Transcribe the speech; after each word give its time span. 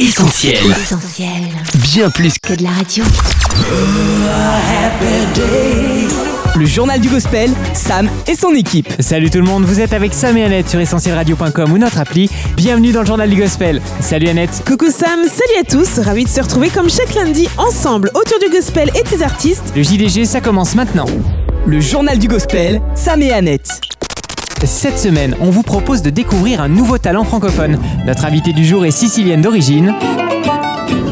Essentiel. 0.00 0.54
Essentiel. 0.70 1.28
Bien 1.74 2.08
plus 2.08 2.32
que 2.38 2.54
Que 2.54 2.58
de 2.58 2.62
la 2.62 2.70
radio. 2.70 3.04
Le 6.56 6.64
journal 6.64 6.98
du 7.00 7.10
gospel, 7.10 7.50
Sam 7.74 8.08
et 8.26 8.34
son 8.34 8.54
équipe. 8.54 8.90
Salut 8.98 9.28
tout 9.28 9.36
le 9.36 9.44
monde, 9.44 9.64
vous 9.64 9.78
êtes 9.78 9.92
avec 9.92 10.14
Sam 10.14 10.38
et 10.38 10.44
Annette 10.44 10.70
sur 10.70 10.80
essentielradio.com 10.80 11.70
ou 11.70 11.76
notre 11.76 11.98
appli. 12.00 12.30
Bienvenue 12.56 12.92
dans 12.92 13.00
le 13.00 13.06
journal 13.06 13.28
du 13.28 13.36
gospel. 13.36 13.82
Salut 14.00 14.28
Annette. 14.28 14.62
Coucou 14.66 14.90
Sam, 14.90 15.20
salut 15.28 15.60
à 15.60 15.64
tous, 15.64 15.98
ravi 16.02 16.24
de 16.24 16.30
se 16.30 16.40
retrouver 16.40 16.70
comme 16.70 16.88
chaque 16.88 17.14
lundi 17.14 17.46
ensemble 17.58 18.10
autour 18.14 18.38
du 18.38 18.48
gospel 18.48 18.90
et 18.98 19.02
de 19.02 19.08
ses 19.08 19.22
artistes. 19.22 19.70
Le 19.76 19.82
JDG, 19.82 20.24
ça 20.24 20.40
commence 20.40 20.74
maintenant. 20.76 21.06
Le 21.66 21.78
journal 21.78 22.18
du 22.18 22.26
gospel, 22.26 22.80
Sam 22.94 23.20
et 23.20 23.32
Annette. 23.32 23.68
Cette 24.64 24.98
semaine, 24.98 25.34
on 25.40 25.50
vous 25.50 25.62
propose 25.62 26.02
de 26.02 26.10
découvrir 26.10 26.60
un 26.60 26.68
nouveau 26.68 26.98
talent 26.98 27.24
francophone. 27.24 27.78
Notre 28.06 28.26
invitée 28.26 28.52
du 28.52 28.64
jour 28.64 28.84
est 28.84 28.90
sicilienne 28.90 29.40
d'origine. 29.40 29.94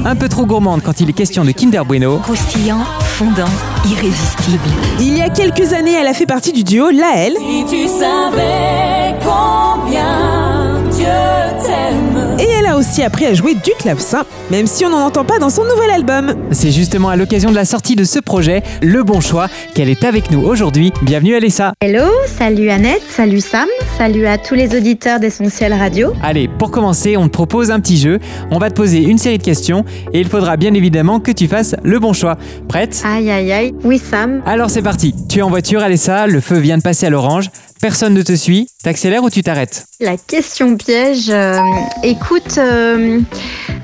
Un 0.04 0.16
peu 0.16 0.28
trop 0.28 0.44
gourmande 0.46 0.82
quand 0.82 1.00
il 1.00 1.08
est 1.08 1.14
question 1.14 1.44
de 1.44 1.52
Kinder 1.52 1.84
Bueno. 1.86 2.18
Croustillant, 2.18 2.84
fondant, 3.00 3.48
irrésistible. 3.90 4.68
Il 5.00 5.16
y 5.16 5.22
a 5.22 5.30
quelques 5.30 5.72
années, 5.72 5.94
elle 5.94 6.06
a 6.06 6.14
fait 6.14 6.26
partie 6.26 6.52
du 6.52 6.62
duo 6.62 6.90
Laël. 6.90 7.34
Si 7.38 7.64
tu 7.68 7.88
savais 7.88 9.14
combien. 9.22 10.77
Et 11.00 12.46
elle 12.58 12.66
a 12.66 12.76
aussi 12.76 13.02
appris 13.02 13.26
à 13.26 13.34
jouer 13.34 13.54
du 13.54 13.70
clavecin, 13.78 14.24
même 14.50 14.66
si 14.66 14.84
on 14.84 14.90
n'en 14.90 15.06
entend 15.06 15.24
pas 15.24 15.38
dans 15.38 15.50
son 15.50 15.64
nouvel 15.64 15.90
album. 15.90 16.34
C'est 16.52 16.70
justement 16.70 17.08
à 17.08 17.16
l'occasion 17.16 17.50
de 17.50 17.54
la 17.54 17.64
sortie 17.64 17.96
de 17.96 18.04
ce 18.04 18.18
projet, 18.20 18.62
Le 18.82 19.02
Bon 19.02 19.20
Choix, 19.20 19.48
qu'elle 19.74 19.88
est 19.88 20.04
avec 20.04 20.30
nous 20.30 20.42
aujourd'hui. 20.44 20.92
Bienvenue 21.02 21.34
Alessa. 21.34 21.72
Hello, 21.80 22.06
salut 22.26 22.70
Annette, 22.70 23.02
salut 23.08 23.40
Sam, 23.40 23.68
salut 23.96 24.26
à 24.26 24.38
tous 24.38 24.54
les 24.54 24.76
auditeurs 24.76 25.18
d'Essentiel 25.18 25.72
Radio. 25.72 26.12
Allez, 26.22 26.48
pour 26.48 26.70
commencer, 26.70 27.16
on 27.16 27.26
te 27.26 27.32
propose 27.32 27.70
un 27.70 27.80
petit 27.80 27.96
jeu. 27.96 28.18
On 28.50 28.58
va 28.58 28.70
te 28.70 28.74
poser 28.74 29.02
une 29.02 29.18
série 29.18 29.38
de 29.38 29.42
questions 29.42 29.84
et 30.12 30.20
il 30.20 30.28
faudra 30.28 30.56
bien 30.56 30.74
évidemment 30.74 31.20
que 31.20 31.32
tu 31.32 31.48
fasses 31.48 31.74
le 31.82 31.98
bon 31.98 32.12
choix. 32.12 32.36
Prête? 32.68 33.02
Aïe 33.04 33.30
aïe 33.30 33.52
aïe, 33.52 33.74
oui 33.84 33.98
Sam. 33.98 34.42
Alors 34.46 34.70
c'est 34.70 34.82
parti. 34.82 35.14
Tu 35.28 35.40
es 35.40 35.42
en 35.42 35.50
voiture, 35.50 35.82
Alessa, 35.82 36.26
le 36.26 36.40
feu 36.40 36.58
vient 36.58 36.78
de 36.78 36.82
passer 36.82 37.06
à 37.06 37.10
l'orange. 37.10 37.50
Personne 37.80 38.14
ne 38.14 38.22
te 38.22 38.34
suit. 38.34 38.68
T'accélères 38.82 39.22
ou 39.22 39.30
tu 39.30 39.42
t'arrêtes 39.42 39.86
La 40.00 40.16
question 40.16 40.76
piège, 40.76 41.30
euh, 41.30 41.58
écoute, 42.02 42.58
euh, 42.58 43.20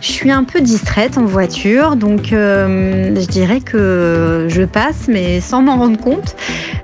je 0.01 0.07
suis 0.07 0.33
un 0.33 0.43
peu 0.43 0.61
distraite 0.61 1.17
en 1.17 1.25
voiture, 1.25 1.95
donc 1.95 2.33
euh, 2.33 3.15
je 3.15 3.27
dirais 3.27 3.61
que 3.61 4.47
je 4.49 4.63
passe, 4.63 5.07
mais 5.07 5.41
sans 5.41 5.63
m'en 5.63 5.77
rendre 5.77 6.01
compte. 6.01 6.35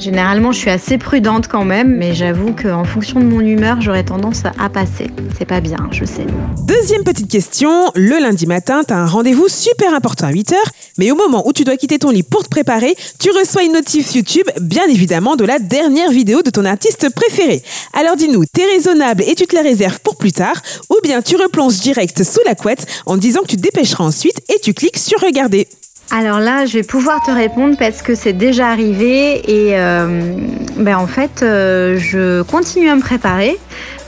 Généralement, 0.01 0.51
je 0.51 0.59
suis 0.59 0.71
assez 0.71 0.97
prudente 0.97 1.47
quand 1.47 1.67
même, 1.67 1.95
mais 1.95 2.15
j'avoue 2.15 2.55
qu'en 2.55 2.85
fonction 2.85 3.21
de 3.21 3.27
mon 3.27 3.41
humeur, 3.41 3.83
j'aurais 3.83 4.03
tendance 4.03 4.45
à 4.59 4.71
passer. 4.71 5.11
C'est 5.37 5.45
pas 5.45 5.61
bien, 5.61 5.77
je 5.91 6.07
sais. 6.07 6.25
Deuxième 6.67 7.05
petite 7.05 7.31
question, 7.31 7.93
le 7.95 8.19
lundi 8.19 8.47
matin, 8.47 8.83
t'as 8.83 8.97
un 8.97 9.07
rendez-vous 9.07 9.49
super 9.49 9.93
important 9.93 10.27
à 10.27 10.33
8h, 10.33 10.55
mais 10.97 11.11
au 11.11 11.17
moment 11.17 11.47
où 11.47 11.53
tu 11.53 11.65
dois 11.65 11.77
quitter 11.77 11.99
ton 11.99 12.09
lit 12.09 12.23
pour 12.23 12.45
te 12.45 12.49
préparer, 12.49 12.97
tu 13.19 13.31
reçois 13.31 13.63
une 13.63 13.73
notif 13.73 14.15
YouTube, 14.15 14.47
bien 14.63 14.87
évidemment, 14.89 15.37
de 15.37 15.45
la 15.45 15.59
dernière 15.59 16.11
vidéo 16.11 16.41
de 16.41 16.49
ton 16.49 16.65
artiste 16.65 17.15
préféré. 17.15 17.63
Alors 17.93 18.17
dis-nous, 18.17 18.47
t'es 18.47 18.65
raisonnable 18.65 19.23
et 19.27 19.35
tu 19.35 19.47
te 19.47 19.55
la 19.55 19.61
réserves 19.61 20.01
pour 20.01 20.17
plus 20.17 20.33
tard, 20.33 20.63
ou 20.89 20.97
bien 21.03 21.21
tu 21.21 21.37
replonges 21.37 21.79
direct 21.81 22.25
sous 22.25 22.41
la 22.47 22.55
couette 22.55 22.87
en 23.05 23.19
disant 23.19 23.43
que 23.43 23.49
tu 23.49 23.57
te 23.57 23.63
dépêcheras 23.63 24.05
ensuite 24.05 24.41
et 24.49 24.61
tu 24.63 24.73
cliques 24.73 24.99
sur 24.99 25.21
regarder. 25.21 25.69
Alors 26.13 26.41
là, 26.41 26.67
je 26.67 26.75
vais 26.75 26.83
pouvoir 26.83 27.23
te 27.25 27.31
répondre 27.31 27.77
parce 27.79 28.03
que 28.03 28.17
c'est 28.17 28.33
déjà 28.33 28.69
arrivé 28.69 29.49
et 29.49 29.79
euh, 29.79 30.35
ben 30.77 30.97
en 30.97 31.07
fait, 31.07 31.43
euh, 31.43 31.99
je 31.99 32.43
continue 32.43 32.89
à 32.89 32.97
me 32.97 33.01
préparer, 33.01 33.57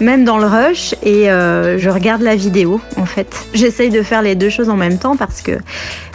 même 0.03 0.25
dans 0.25 0.39
le 0.39 0.47
rush, 0.47 0.95
et 1.03 1.31
euh, 1.31 1.79
je 1.79 1.89
regarde 1.89 2.23
la 2.23 2.37
vidéo 2.37 2.81
en 2.97 3.07
fait. 3.07 3.47
J'essaye 3.55 3.91
de 3.91 4.03
faire 4.03 4.23
les 4.23 4.35
deux 4.35 4.51
choses 4.51 4.69
en 4.69 4.77
même 4.77 4.99
temps 4.99 5.17
parce 5.17 5.41
que 5.41 5.59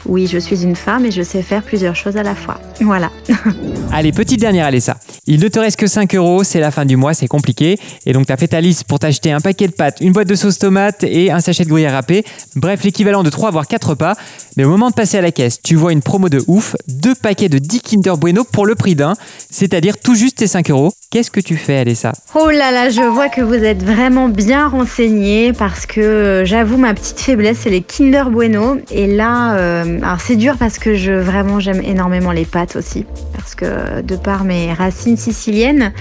oui, 0.07 0.27
je 0.27 0.37
suis 0.37 0.63
une 0.63 0.75
femme 0.75 1.05
et 1.05 1.11
je 1.11 1.21
sais 1.21 1.41
faire 1.41 1.61
plusieurs 1.63 1.95
choses 1.95 2.15
à 2.17 2.23
la 2.23 2.33
fois. 2.33 2.59
Voilà. 2.79 3.11
Allez, 3.91 4.11
petite 4.11 4.39
dernière, 4.39 4.65
Alessa. 4.65 4.97
Il 5.25 5.41
ne 5.41 5.47
te 5.49 5.59
reste 5.59 5.77
que 5.77 5.87
5 5.87 6.15
euros, 6.15 6.43
c'est 6.43 6.59
la 6.59 6.71
fin 6.71 6.85
du 6.85 6.95
mois, 6.95 7.13
c'est 7.13 7.27
compliqué. 7.27 7.77
Et 8.05 8.13
donc, 8.13 8.27
tu 8.27 8.31
as 8.31 8.37
fait 8.37 8.47
ta 8.47 8.61
liste 8.61 8.85
pour 8.85 8.99
t'acheter 8.99 9.31
un 9.31 9.41
paquet 9.41 9.67
de 9.67 9.73
pâtes, 9.73 9.97
une 9.99 10.13
boîte 10.13 10.27
de 10.27 10.35
sauce 10.35 10.59
tomate 10.59 11.03
et 11.03 11.31
un 11.31 11.41
sachet 11.41 11.65
de 11.65 11.69
gruyère 11.69 11.91
râpé. 11.91 12.23
Bref, 12.55 12.83
l'équivalent 12.83 13.23
de 13.23 13.29
3 13.29 13.51
voire 13.51 13.67
4 13.67 13.89
repas. 13.89 14.15
Mais 14.55 14.63
au 14.63 14.69
moment 14.69 14.89
de 14.89 14.95
passer 14.95 15.17
à 15.17 15.21
la 15.21 15.31
caisse, 15.31 15.61
tu 15.61 15.75
vois 15.75 15.91
une 15.91 16.01
promo 16.01 16.29
de 16.29 16.41
ouf, 16.47 16.75
deux 16.87 17.13
paquets 17.13 17.49
de 17.49 17.59
10 17.59 17.81
Kinder 17.81 18.17
Bueno 18.17 18.43
pour 18.43 18.65
le 18.65 18.75
prix 18.75 18.95
d'un, 18.95 19.13
c'est-à-dire 19.51 19.97
tout 19.97 20.15
juste 20.15 20.37
tes 20.37 20.47
5 20.47 20.71
euros. 20.71 20.93
Qu'est-ce 21.11 21.31
que 21.31 21.39
tu 21.39 21.57
fais, 21.57 21.77
Alessa? 21.77 22.13
Oh 22.33 22.49
là 22.49 22.71
là, 22.71 22.89
je 22.89 23.01
vois 23.01 23.29
que 23.29 23.41
vous 23.41 23.53
êtes 23.53 23.76
vraiment 23.83 24.29
bien 24.29 24.67
renseignés 24.67 25.53
parce 25.53 25.85
que 25.85 26.01
euh, 26.01 26.45
j'avoue 26.45 26.77
ma 26.77 26.93
petite 26.93 27.19
faiblesse 27.19 27.59
c'est 27.63 27.69
les 27.69 27.81
Kinder 27.81 28.29
Bueno 28.29 28.77
et 28.91 29.07
là 29.07 29.55
euh, 29.55 29.99
alors 30.01 30.21
c'est 30.21 30.35
dur 30.35 30.55
parce 30.57 30.79
que 30.79 30.95
je 30.95 31.13
vraiment 31.13 31.59
j'aime 31.59 31.81
énormément 31.81 32.31
les 32.31 32.45
pâtes 32.45 32.75
aussi 32.75 33.05
parce 33.35 33.55
que 33.55 34.01
de 34.01 34.15
par 34.15 34.43
mes 34.43 34.73
racines 34.73 35.17
siciliennes 35.17 35.93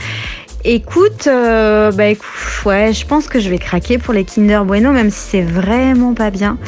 Écoute, 0.69 1.29
euh, 1.29 1.93
bah 1.93 2.07
écoute, 2.07 2.27
ouais, 2.65 2.93
je 2.93 3.07
pense 3.07 3.29
que 3.29 3.39
je 3.39 3.49
vais 3.49 3.59
craquer 3.59 3.99
pour 3.99 4.13
les 4.13 4.25
Kinder 4.25 4.65
Bueno, 4.65 4.91
même 4.91 5.13
si 5.13 5.21
c'est 5.31 5.43
vraiment 5.43 6.13
pas 6.13 6.33
bien. 6.33 6.59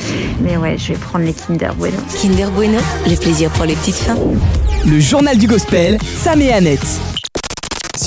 Mais 0.41 0.57
ouais, 0.57 0.77
je 0.79 0.93
vais 0.93 0.99
prendre 0.99 1.25
les 1.25 1.33
Kinder 1.33 1.75
Bueno. 1.77 1.97
Kinder 2.15 2.49
Bueno, 2.55 2.79
le 3.09 3.17
plaisir 3.17 3.51
pour 3.51 3.65
les 3.65 3.75
petites 3.75 3.97
fins. 3.97 4.17
Le 4.87 5.01
journal 5.01 5.37
du 5.37 5.49
gospel, 5.49 5.99
Sam 6.17 6.41
et 6.41 6.53
Annette. 6.53 7.18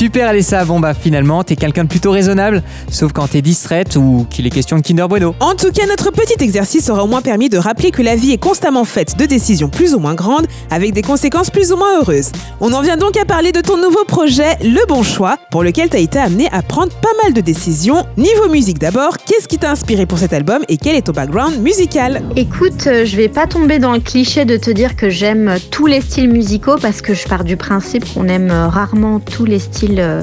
Super, 0.02 0.30
Alessa. 0.30 0.66
Bon, 0.66 0.80
bah 0.80 0.96
finalement, 0.96 1.44
t'es 1.44 1.56
quelqu'un 1.56 1.84
de 1.84 1.88
plutôt 1.88 2.10
raisonnable, 2.10 2.64
sauf 2.90 3.14
quand 3.14 3.28
t'es 3.28 3.44
distraite 3.44 3.96
ou 3.96 4.26
qu'il 4.32 4.48
est 4.48 4.50
question 4.50 4.76
de 4.78 4.82
Kinder 4.82 5.08
Bueno. 5.08 5.36
En 5.40 5.54
tout 5.54 5.72
cas, 5.72 5.86
notre 5.86 6.10
petit 6.10 6.44
exercice 6.44 6.90
aura 6.90 7.04
au 7.04 7.08
moins 7.08 7.22
permis 7.22 7.50
de 7.50 7.60
rappeler 7.60 7.92
que 7.92 8.02
la 8.02 8.16
vie 8.16 8.32
est 8.32 8.40
constamment 8.40 8.84
faite 8.84 9.16
de 9.16 9.28
décisions 9.28 9.70
plus 9.70 9.94
ou 9.94 10.00
moins 10.00 10.16
grandes, 10.16 10.48
avec 10.72 10.94
des 10.94 11.04
conséquences 11.04 11.52
plus 11.52 11.72
ou 11.72 11.78
moins 11.78 12.00
heureuses. 12.00 12.32
On 12.62 12.74
en 12.74 12.82
vient 12.82 12.98
donc 12.98 13.16
à 13.16 13.26
parler 13.26 13.52
de 13.52 13.62
ton 13.62 13.78
nouveau 13.78 14.04
projet, 14.06 14.58
Le 14.64 14.84
Bon 14.88 15.04
Choix, 15.04 15.38
pour 15.52 15.62
lequel 15.62 15.92
tu 15.92 15.98
as 15.98 16.00
été 16.00 16.18
amené 16.18 16.50
à 16.52 16.64
prendre 16.64 16.94
pas 16.94 17.14
mal 17.24 17.34
de 17.34 17.42
décisions. 17.42 18.04
Niveau 18.18 18.50
musique 18.50 18.80
d'abord, 18.80 19.18
qu'est-ce 19.18 19.48
qui 19.48 19.60
t'a 19.60 19.70
inspiré 19.70 20.08
pour 20.08 20.18
cet 20.18 20.34
album 20.34 20.64
et 20.68 20.78
quel 20.78 20.96
est 20.96 21.04
ton 21.04 21.12
background 21.12 21.62
musical? 21.62 22.24
Écoute, 22.36 22.88
euh, 22.88 23.06
je 23.06 23.16
vais 23.18 23.30
pas 23.30 23.46
tomber 23.46 23.78
dans 23.78 23.94
le 23.94 24.00
cliché 24.00 24.46
de 24.46 24.58
te 24.58 24.72
dire 24.72 24.96
que 24.96 25.12
j'aime 25.12 25.58
tous 25.70 25.86
les 25.86 26.02
styles 26.02 26.32
musicaux 26.32 26.78
parce 26.82 27.04
que 27.04 27.14
je 27.14 27.28
pars 27.28 27.44
du 27.44 27.56
principe 27.56 28.12
qu'on 28.12 28.28
aime 28.28 28.50
euh, 28.50 28.68
rarement 28.68 29.20
tous 29.20 29.46
les 29.46 29.60
styles 29.60 29.91
euh, 30.00 30.22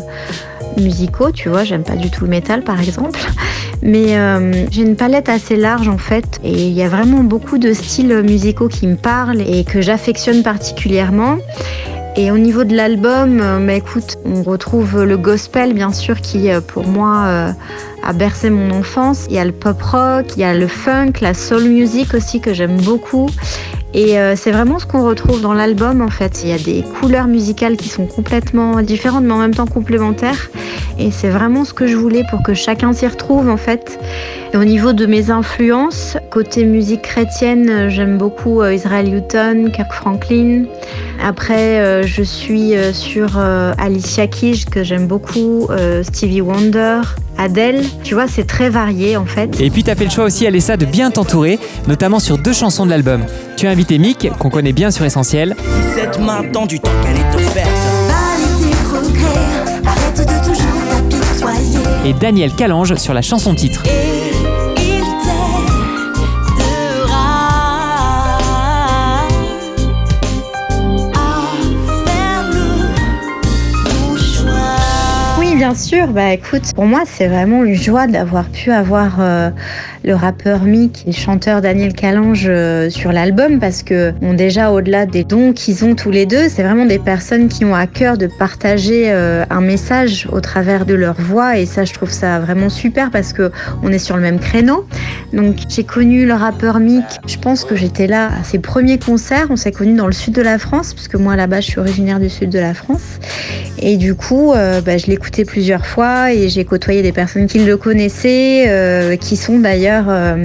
musicaux, 0.77 1.31
tu 1.31 1.49
vois, 1.49 1.65
j'aime 1.65 1.83
pas 1.83 1.97
du 1.97 2.11
tout 2.11 2.25
le 2.25 2.31
métal 2.31 2.63
par 2.63 2.81
exemple. 2.81 3.21
Mais 3.83 4.19
euh, 4.19 4.67
j'ai 4.71 4.83
une 4.83 4.97
palette 4.97 5.29
assez 5.29 5.57
large 5.57 5.89
en 5.89 5.99
fait 5.99 6.41
et 6.43 6.67
il 6.67 6.73
y 6.73 6.83
a 6.83 6.89
vraiment 6.89 7.23
beaucoup 7.23 7.59
de 7.59 7.73
styles 7.73 8.23
musicaux 8.23 8.69
qui 8.69 8.87
me 8.87 8.97
parlent 8.97 9.41
et 9.41 9.65
que 9.65 9.81
j'affectionne 9.81 10.43
particulièrement. 10.43 11.39
Et 12.17 12.33
au 12.33 12.39
niveau 12.39 12.65
de 12.65 12.75
l'album, 12.75 13.39
euh, 13.41 13.65
bah, 13.65 13.75
écoute, 13.75 14.19
on 14.25 14.43
retrouve 14.43 15.05
le 15.05 15.17
gospel 15.17 15.75
bien 15.75 15.93
sûr 15.93 16.21
qui 16.21 16.49
pour 16.67 16.89
moi 16.89 17.55
a 18.03 18.13
bercé 18.13 18.51
mon 18.51 18.71
enfance. 18.73 19.27
Il 19.29 19.37
y 19.37 19.39
a 19.39 19.45
le 19.45 19.53
pop 19.53 19.81
rock, 19.81 20.27
il 20.37 20.41
y 20.41 20.45
a 20.45 20.55
le 20.55 20.67
funk, 20.67 21.13
la 21.21 21.35
soul 21.35 21.65
music 21.65 22.15
aussi 22.15 22.41
que 22.41 22.53
j'aime 22.53 22.81
beaucoup. 22.81 23.31
Et 23.95 24.19
euh, 24.19 24.37
c'est 24.37 24.51
vraiment 24.51 24.79
ce 24.79 24.87
qu'on 24.87 25.05
retrouve 25.07 25.41
dans 25.41 25.55
l'album 25.55 26.03
en 26.03 26.09
fait. 26.09 26.43
Il 26.43 26.51
y 26.51 26.53
a 26.53 26.59
des 26.59 26.85
couleurs 27.01 27.27
musicales 27.27 27.77
qui 27.77 27.89
sont 27.89 28.07
complètement 28.07 28.83
différentes 28.83 29.25
mais 29.25 29.33
en 29.33 29.39
même 29.39 29.55
temps 29.55 29.67
complémentaires. 29.67 30.51
Et 30.99 31.11
c'est 31.11 31.31
vraiment 31.31 31.65
ce 31.65 31.73
que 31.73 31.87
je 31.87 31.97
voulais 31.97 32.23
pour 32.31 32.43
que 32.43 32.55
chacun 32.55 32.93
s'y 32.93 33.07
retrouve 33.07 33.49
en 33.49 33.57
fait. 33.57 33.99
Au 34.55 34.65
niveau 34.65 34.93
de 34.93 35.07
mes 35.07 35.31
influences, 35.31 36.17
côté 36.31 36.65
musique 36.65 37.03
chrétienne, 37.03 37.71
euh, 37.71 37.89
j'aime 37.89 38.19
beaucoup 38.19 38.61
euh, 38.61 38.75
Israel 38.75 39.15
Houghton, 39.15 39.71
Kirk 39.75 39.93
Franklin. 39.93 40.65
Après, 41.23 42.07
je 42.07 42.23
suis 42.23 42.75
sur 42.93 43.39
Alicia 43.39 44.29
Keys 44.29 44.65
que 44.71 44.85
j'aime 44.85 45.09
beaucoup, 45.09 45.67
Stevie 46.03 46.41
Wonder, 46.41 47.01
Adele. 47.37 47.83
Tu 48.05 48.15
vois, 48.15 48.29
c'est 48.29 48.47
très 48.47 48.71
varié 48.71 49.17
en 49.17 49.27
fait. 49.27 49.61
Et 49.61 49.69
puis 49.71 49.83
t'as 49.83 49.97
fait 49.97 50.05
le 50.05 50.11
choix 50.11 50.25
aussi, 50.25 50.47
Alessa, 50.47 50.77
de 50.77 50.87
bien 50.87 51.11
t'entourer, 51.11 51.59
notamment 51.89 52.21
sur 52.21 52.39
deux 52.39 52.53
chansons 52.53 52.85
de 52.85 52.91
l'album. 52.91 53.23
Tu 53.59 53.67
as 53.67 53.71
invité 53.71 53.99
Mick, 53.99 54.31
qu'on 54.39 54.51
connaît 54.51 54.73
bien 54.73 54.93
sur 54.93 55.05
Essentiel, 55.05 55.57
cette 55.93 56.21
main 56.21 56.43
du 56.65 56.79
temps 56.79 56.93
qu'elle 57.03 57.17
est 57.17 57.35
offerte. 57.35 57.67
Arrête 59.85 60.19
de 60.21 60.49
toujours 60.49 60.79
et 62.07 62.13
Daniel 62.13 62.53
Calange 62.55 62.95
sur 62.95 63.15
la 63.15 63.21
chanson 63.21 63.57
titre. 63.57 63.83
Et 63.85 64.18
bien 75.69 75.75
sûr. 75.75 76.07
Bah 76.09 76.33
écoute, 76.33 76.73
pour 76.75 76.87
moi, 76.87 77.03
c'est 77.05 77.27
vraiment 77.27 77.63
une 77.63 77.75
joie 77.75 78.07
d'avoir 78.07 78.47
pu 78.49 78.71
avoir 78.71 79.17
euh, 79.21 79.51
le 80.03 80.15
rappeur 80.15 80.63
Mick 80.63 81.03
et 81.07 81.11
le 81.11 81.17
chanteur 81.17 81.61
Daniel 81.61 81.93
Calange 81.93 82.47
euh, 82.49 82.89
sur 82.89 83.13
l'album 83.13 83.59
parce 83.59 83.83
que, 83.83 84.15
déjà, 84.35 84.71
au-delà 84.71 85.05
des 85.05 85.25
dons 85.25 85.53
qu'ils 85.53 85.85
ont 85.85 85.95
tous 85.95 86.11
les 86.11 86.25
deux, 86.25 86.49
c'est 86.49 86.63
vraiment 86.63 86.87
des 86.87 86.99
personnes 86.99 87.49
qui 87.49 87.67
ont 87.67 87.75
à 87.75 87.87
cœur 87.87 88.17
de 88.17 88.29
partager 88.39 89.13
euh, 89.13 89.45
un 89.51 89.61
message 89.61 90.27
au 90.33 90.41
travers 90.41 90.87
de 90.87 90.95
leur 90.95 91.21
voix 91.21 91.59
et 91.59 91.67
ça, 91.67 91.85
je 91.85 91.93
trouve 91.93 92.11
ça 92.11 92.39
vraiment 92.39 92.71
super 92.71 93.11
parce 93.11 93.35
que 93.35 93.53
on 93.83 93.93
est 93.93 93.99
sur 93.99 94.17
le 94.17 94.23
même 94.23 94.39
créneau. 94.39 94.87
Donc, 95.35 95.57
j'ai 95.69 95.85
connu 95.85 96.25
le 96.25 96.33
rappeur 96.33 96.81
Mick. 96.81 97.05
Je 97.27 97.37
pense 97.37 97.67
que 97.67 97.77
j'étais 97.77 98.07
là 98.07 98.31
à 98.41 98.43
ses 98.43 98.59
premiers 98.59 98.99
concerts. 98.99 99.49
On 99.51 99.57
s'est 99.57 99.73
connus 99.73 99.97
dans 99.97 100.07
le 100.07 100.13
sud 100.13 100.33
de 100.33 100.43
la 100.43 100.59
France 100.59 100.95
parce 100.95 101.09
que 101.09 101.19
moi, 101.19 101.37
là-bas, 101.37 101.61
je 101.61 101.67
suis 101.67 101.79
originaire 101.79 102.21
du 102.21 102.31
sud 102.31 102.49
de 102.49 102.59
la 102.59 102.73
France. 102.73 103.19
Et 103.81 103.97
du 103.97 104.15
coup, 104.15 104.55
bah, 104.55 104.97
je 104.97 105.07
l'écoutais 105.07 105.45
plusieurs 105.59 105.87
fois 105.87 106.33
et 106.33 106.49
j'ai 106.49 106.65
côtoyé 106.65 107.03
des 107.03 107.11
personnes 107.11 107.49
qui 107.49 107.59
le 107.59 107.77
connaissaient, 107.77 108.67
euh, 108.69 109.17
qui 109.17 109.35
sont 109.35 109.59
d'ailleurs 109.59 110.05
euh, 110.09 110.37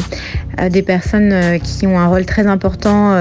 des 0.71 0.81
personnes 0.81 1.31
euh, 1.31 1.59
qui 1.59 1.85
ont 1.85 1.99
un 1.99 2.07
rôle 2.07 2.25
très 2.25 2.47
important 2.47 3.13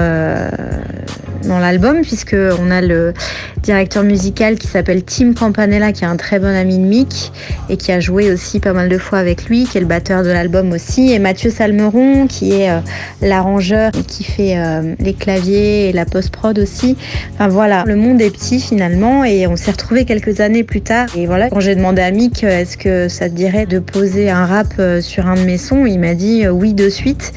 dans 1.45 1.59
l'album, 1.59 2.01
puisque 2.01 2.35
on 2.35 2.71
a 2.71 2.81
le 2.81 3.13
directeur 3.61 4.03
musical 4.03 4.57
qui 4.57 4.67
s'appelle 4.67 5.03
Tim 5.03 5.33
Campanella, 5.33 5.91
qui 5.91 6.03
est 6.03 6.07
un 6.07 6.17
très 6.17 6.39
bon 6.39 6.47
ami 6.47 6.77
de 6.77 6.83
Mick 6.83 7.31
et 7.69 7.77
qui 7.77 7.91
a 7.91 7.99
joué 7.99 8.31
aussi 8.31 8.59
pas 8.59 8.73
mal 8.73 8.89
de 8.89 8.97
fois 8.97 9.19
avec 9.19 9.45
lui, 9.45 9.65
qui 9.65 9.77
est 9.77 9.81
le 9.81 9.87
batteur 9.87 10.23
de 10.23 10.29
l'album 10.29 10.71
aussi, 10.71 11.11
et 11.11 11.19
Mathieu 11.19 11.49
Salmeron, 11.49 12.27
qui 12.27 12.51
est 12.51 12.69
euh, 12.69 12.79
l'arrangeur 13.21 13.91
et 13.97 14.03
qui 14.03 14.23
fait 14.23 14.57
euh, 14.57 14.95
les 14.99 15.13
claviers 15.13 15.89
et 15.89 15.93
la 15.93 16.05
post-prod 16.05 16.57
aussi. 16.59 16.97
Enfin 17.33 17.47
voilà, 17.47 17.83
le 17.85 17.95
monde 17.95 18.21
est 18.21 18.31
petit 18.31 18.59
finalement, 18.59 19.23
et 19.23 19.47
on 19.47 19.55
s'est 19.55 19.71
retrouvés 19.71 20.05
quelques 20.05 20.41
années 20.41 20.63
plus 20.63 20.81
tard. 20.81 21.07
Et 21.17 21.25
voilà, 21.25 21.49
quand 21.49 21.59
j'ai 21.59 21.75
demandé 21.75 22.01
à 22.01 22.11
Mick, 22.11 22.43
euh, 22.43 22.61
est-ce 22.61 22.77
que 22.77 23.07
ça 23.07 23.29
te 23.29 23.35
dirait 23.35 23.65
de 23.65 23.79
poser 23.79 24.29
un 24.29 24.45
rap 24.45 24.73
sur 25.01 25.27
un 25.27 25.35
de 25.35 25.41
mes 25.41 25.57
sons, 25.57 25.85
il 25.85 25.99
m'a 25.99 26.13
dit 26.13 26.47
oui 26.47 26.73
de 26.73 26.89
suite. 26.89 27.33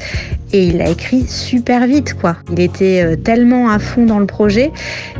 Et 0.53 0.67
il 0.67 0.81
a 0.81 0.89
écrit 0.89 1.25
super 1.27 1.85
vite, 1.87 2.13
quoi. 2.13 2.37
Il 2.51 2.59
était 2.59 3.03
euh, 3.03 3.15
tellement 3.15 3.69
à 3.69 3.79
fond 3.79 4.05
dans 4.05 4.19
le 4.19 4.25
projet 4.25 4.71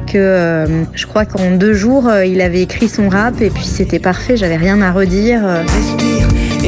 que 0.06 0.18
euh, 0.18 0.84
je 0.94 1.06
crois 1.06 1.26
qu'en 1.26 1.52
deux 1.52 1.74
jours, 1.74 2.08
euh, 2.08 2.26
il 2.26 2.40
avait 2.42 2.62
écrit 2.62 2.88
son 2.88 3.10
rap 3.10 3.42
et 3.42 3.50
puis 3.50 3.66
c'était 3.66 4.00
parfait, 4.00 4.38
j'avais 4.38 4.58
rien 4.58 4.82
à 4.82 4.92
redire. 4.92 5.42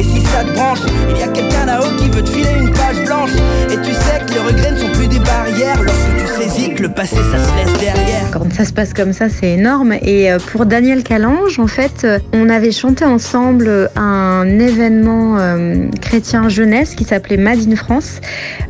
Et 0.00 0.02
si 0.02 0.20
ça 0.22 0.42
te 0.44 0.52
branche, 0.52 0.78
il 1.10 1.18
y 1.18 1.22
a 1.22 1.28
quelqu'un 1.28 1.66
là-haut 1.66 1.94
qui 1.98 2.08
veut 2.08 2.22
te 2.22 2.30
filer 2.30 2.50
une 2.58 2.70
page 2.70 3.04
blanche. 3.04 3.30
Et 3.70 3.76
tu 3.76 3.92
sais 3.92 4.24
que 4.26 4.32
les 4.32 4.40
regrets 4.40 4.72
ne 4.72 4.78
sont 4.78 4.92
plus 4.92 5.08
des 5.08 5.18
barrières 5.18 5.82
lorsque 5.82 6.16
tu 6.18 6.42
saisis 6.42 6.74
que 6.74 6.82
le 6.82 6.88
passé 6.88 7.16
ça 7.16 7.38
se 7.38 7.56
laisse 7.56 7.78
derrière. 7.78 8.30
Quand 8.32 8.50
ça 8.52 8.64
se 8.64 8.72
passe 8.72 8.94
comme 8.94 9.12
ça, 9.12 9.28
c'est 9.28 9.50
énorme. 9.50 9.92
Et 10.00 10.32
euh, 10.32 10.38
pour 10.38 10.64
Daniel 10.64 11.02
Calange, 11.02 11.58
en 11.58 11.66
fait, 11.66 12.04
euh, 12.04 12.18
on 12.32 12.48
avait 12.48 12.72
chanté 12.72 13.04
ensemble 13.04 13.68
euh, 13.68 13.88
un 13.96 14.58
événement 14.58 15.36
euh, 15.38 15.88
chrétien 16.00 16.48
jeunesse 16.48 16.94
qui 16.94 17.04
s'appelait 17.04 17.36
Made 17.36 17.70
in 17.70 17.76
France. 17.76 18.20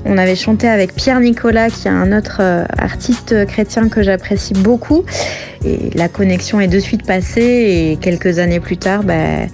On 0.04 0.18
avait 0.18 0.36
chanté 0.36 0.68
avec 0.68 0.94
Pierre 0.96 1.20
Nicolas, 1.20 1.70
qui 1.70 1.86
est 1.86 1.92
un 1.92 2.16
autre 2.16 2.38
euh, 2.40 2.64
artiste 2.76 3.46
chrétien 3.46 3.88
que 3.88 4.02
j'apprécie 4.02 4.54
beaucoup. 4.54 5.04
Et 5.64 5.90
la 5.94 6.08
connexion 6.08 6.60
est 6.60 6.68
de 6.68 6.78
suite 6.78 7.04
passée. 7.04 7.40
Et 7.92 7.98
quelques 8.00 8.38
années 8.38 8.60
plus 8.60 8.76
tard, 8.76 9.02
bah, 9.02 9.46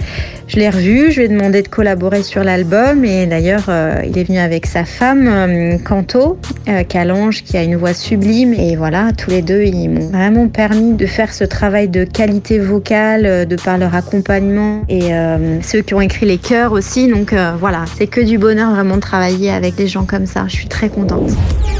je 0.48 0.56
l'ai 0.56 0.70
revu, 0.70 1.10
je 1.10 1.18
lui 1.20 1.26
ai 1.26 1.28
demandé 1.28 1.62
de 1.62 1.68
collaborer 1.68 2.22
sur 2.22 2.44
l'album. 2.44 3.04
Et 3.04 3.26
d'ailleurs, 3.26 3.64
euh, 3.68 4.00
il 4.06 4.16
est 4.16 4.24
venu 4.24 4.38
avec 4.38 4.66
sa 4.66 4.84
femme, 4.84 5.26
euh, 5.26 5.78
Canto, 5.78 6.38
euh, 6.68 6.84
Calange, 6.84 7.42
qui 7.42 7.56
a 7.56 7.64
une 7.64 7.76
voix 7.76 7.94
sublime. 7.94 8.54
Et 8.54 8.76
voilà, 8.76 9.10
tous 9.16 9.30
les 9.30 9.42
deux, 9.42 9.62
ils 9.62 9.88
m'ont 9.88 10.08
vraiment 10.08 10.48
permis 10.48 10.94
de 10.94 11.06
faire 11.06 11.32
ce 11.32 11.44
travail 11.44 11.88
de 11.88 12.04
qualité 12.04 12.58
vocale, 12.58 13.26
euh, 13.26 13.44
de 13.44 13.56
par 13.56 13.76
leur 13.76 13.94
accompagnement. 13.94 14.84
Et 14.88 15.12
euh, 15.14 15.60
ceux 15.62 15.82
qui 15.82 15.94
ont 15.94 16.00
écrit 16.00 16.26
les 16.26 16.38
chœurs 16.38 16.72
aussi. 16.72 17.08
Donc 17.08 17.32
euh, 17.32 17.54
voilà, 17.58 17.84
c'est 17.98 18.06
que 18.06 18.20
du 18.20 18.38
bonheur 18.38 18.72
vraiment 18.72 18.96
de 18.96 19.00
travailler 19.00 19.50
avec 19.50 19.74
des 19.74 19.88
gens 19.88 20.04
comme 20.04 20.26
ça. 20.26 20.44
Je 20.46 20.54
suis 20.54 20.68
très 20.68 20.88
contente. 20.88 21.30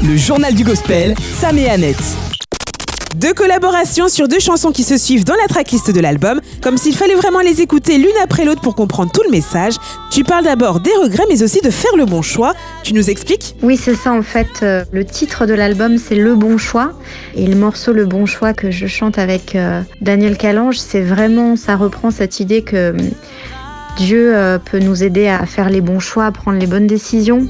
Le 0.03 0.17
journal 0.17 0.53
du 0.53 0.63
gospel, 0.63 1.15
Sam 1.17 1.57
et 1.57 1.69
Annette. 1.69 2.36
Deux 3.17 3.33
collaborations 3.33 4.09
sur 4.09 4.27
deux 4.27 4.39
chansons 4.39 4.71
qui 4.71 4.83
se 4.83 4.95
suivent 4.95 5.25
dans 5.25 5.33
la 5.33 5.47
tracklist 5.47 5.89
de 5.89 5.99
l'album, 5.99 6.39
comme 6.61 6.77
s'il 6.77 6.95
fallait 6.95 7.15
vraiment 7.15 7.39
les 7.39 7.61
écouter 7.61 7.97
l'une 7.97 8.15
après 8.23 8.45
l'autre 8.45 8.61
pour 8.61 8.75
comprendre 8.75 9.11
tout 9.11 9.23
le 9.25 9.31
message. 9.31 9.73
Tu 10.11 10.23
parles 10.23 10.43
d'abord 10.43 10.81
des 10.81 10.91
regrets, 11.01 11.23
mais 11.27 11.41
aussi 11.41 11.59
de 11.61 11.71
faire 11.71 11.95
le 11.97 12.05
bon 12.05 12.21
choix. 12.21 12.53
Tu 12.83 12.93
nous 12.93 13.09
expliques? 13.09 13.55
Oui, 13.63 13.75
c'est 13.75 13.95
ça 13.95 14.13
en 14.13 14.21
fait. 14.21 14.59
Euh, 14.61 14.83
Le 14.91 15.03
titre 15.03 15.47
de 15.47 15.55
l'album, 15.55 15.97
c'est 15.97 16.13
Le 16.13 16.35
Bon 16.35 16.59
Choix. 16.59 16.91
Et 17.35 17.47
le 17.47 17.55
morceau 17.55 17.91
Le 17.91 18.05
Bon 18.05 18.27
Choix 18.27 18.53
que 18.53 18.69
je 18.69 18.85
chante 18.85 19.17
avec 19.17 19.55
euh, 19.55 19.81
Daniel 19.99 20.37
Calange, 20.37 20.77
c'est 20.77 21.01
vraiment, 21.01 21.55
ça 21.55 21.75
reprend 21.75 22.11
cette 22.11 22.39
idée 22.39 22.61
que 22.61 22.91
hum, 22.91 22.97
Dieu 23.97 24.35
euh, 24.35 24.59
peut 24.59 24.77
nous 24.77 25.03
aider 25.03 25.27
à 25.27 25.47
faire 25.47 25.71
les 25.71 25.81
bons 25.81 25.99
choix, 25.99 26.25
à 26.25 26.31
prendre 26.31 26.59
les 26.59 26.67
bonnes 26.67 26.85
décisions. 26.85 27.47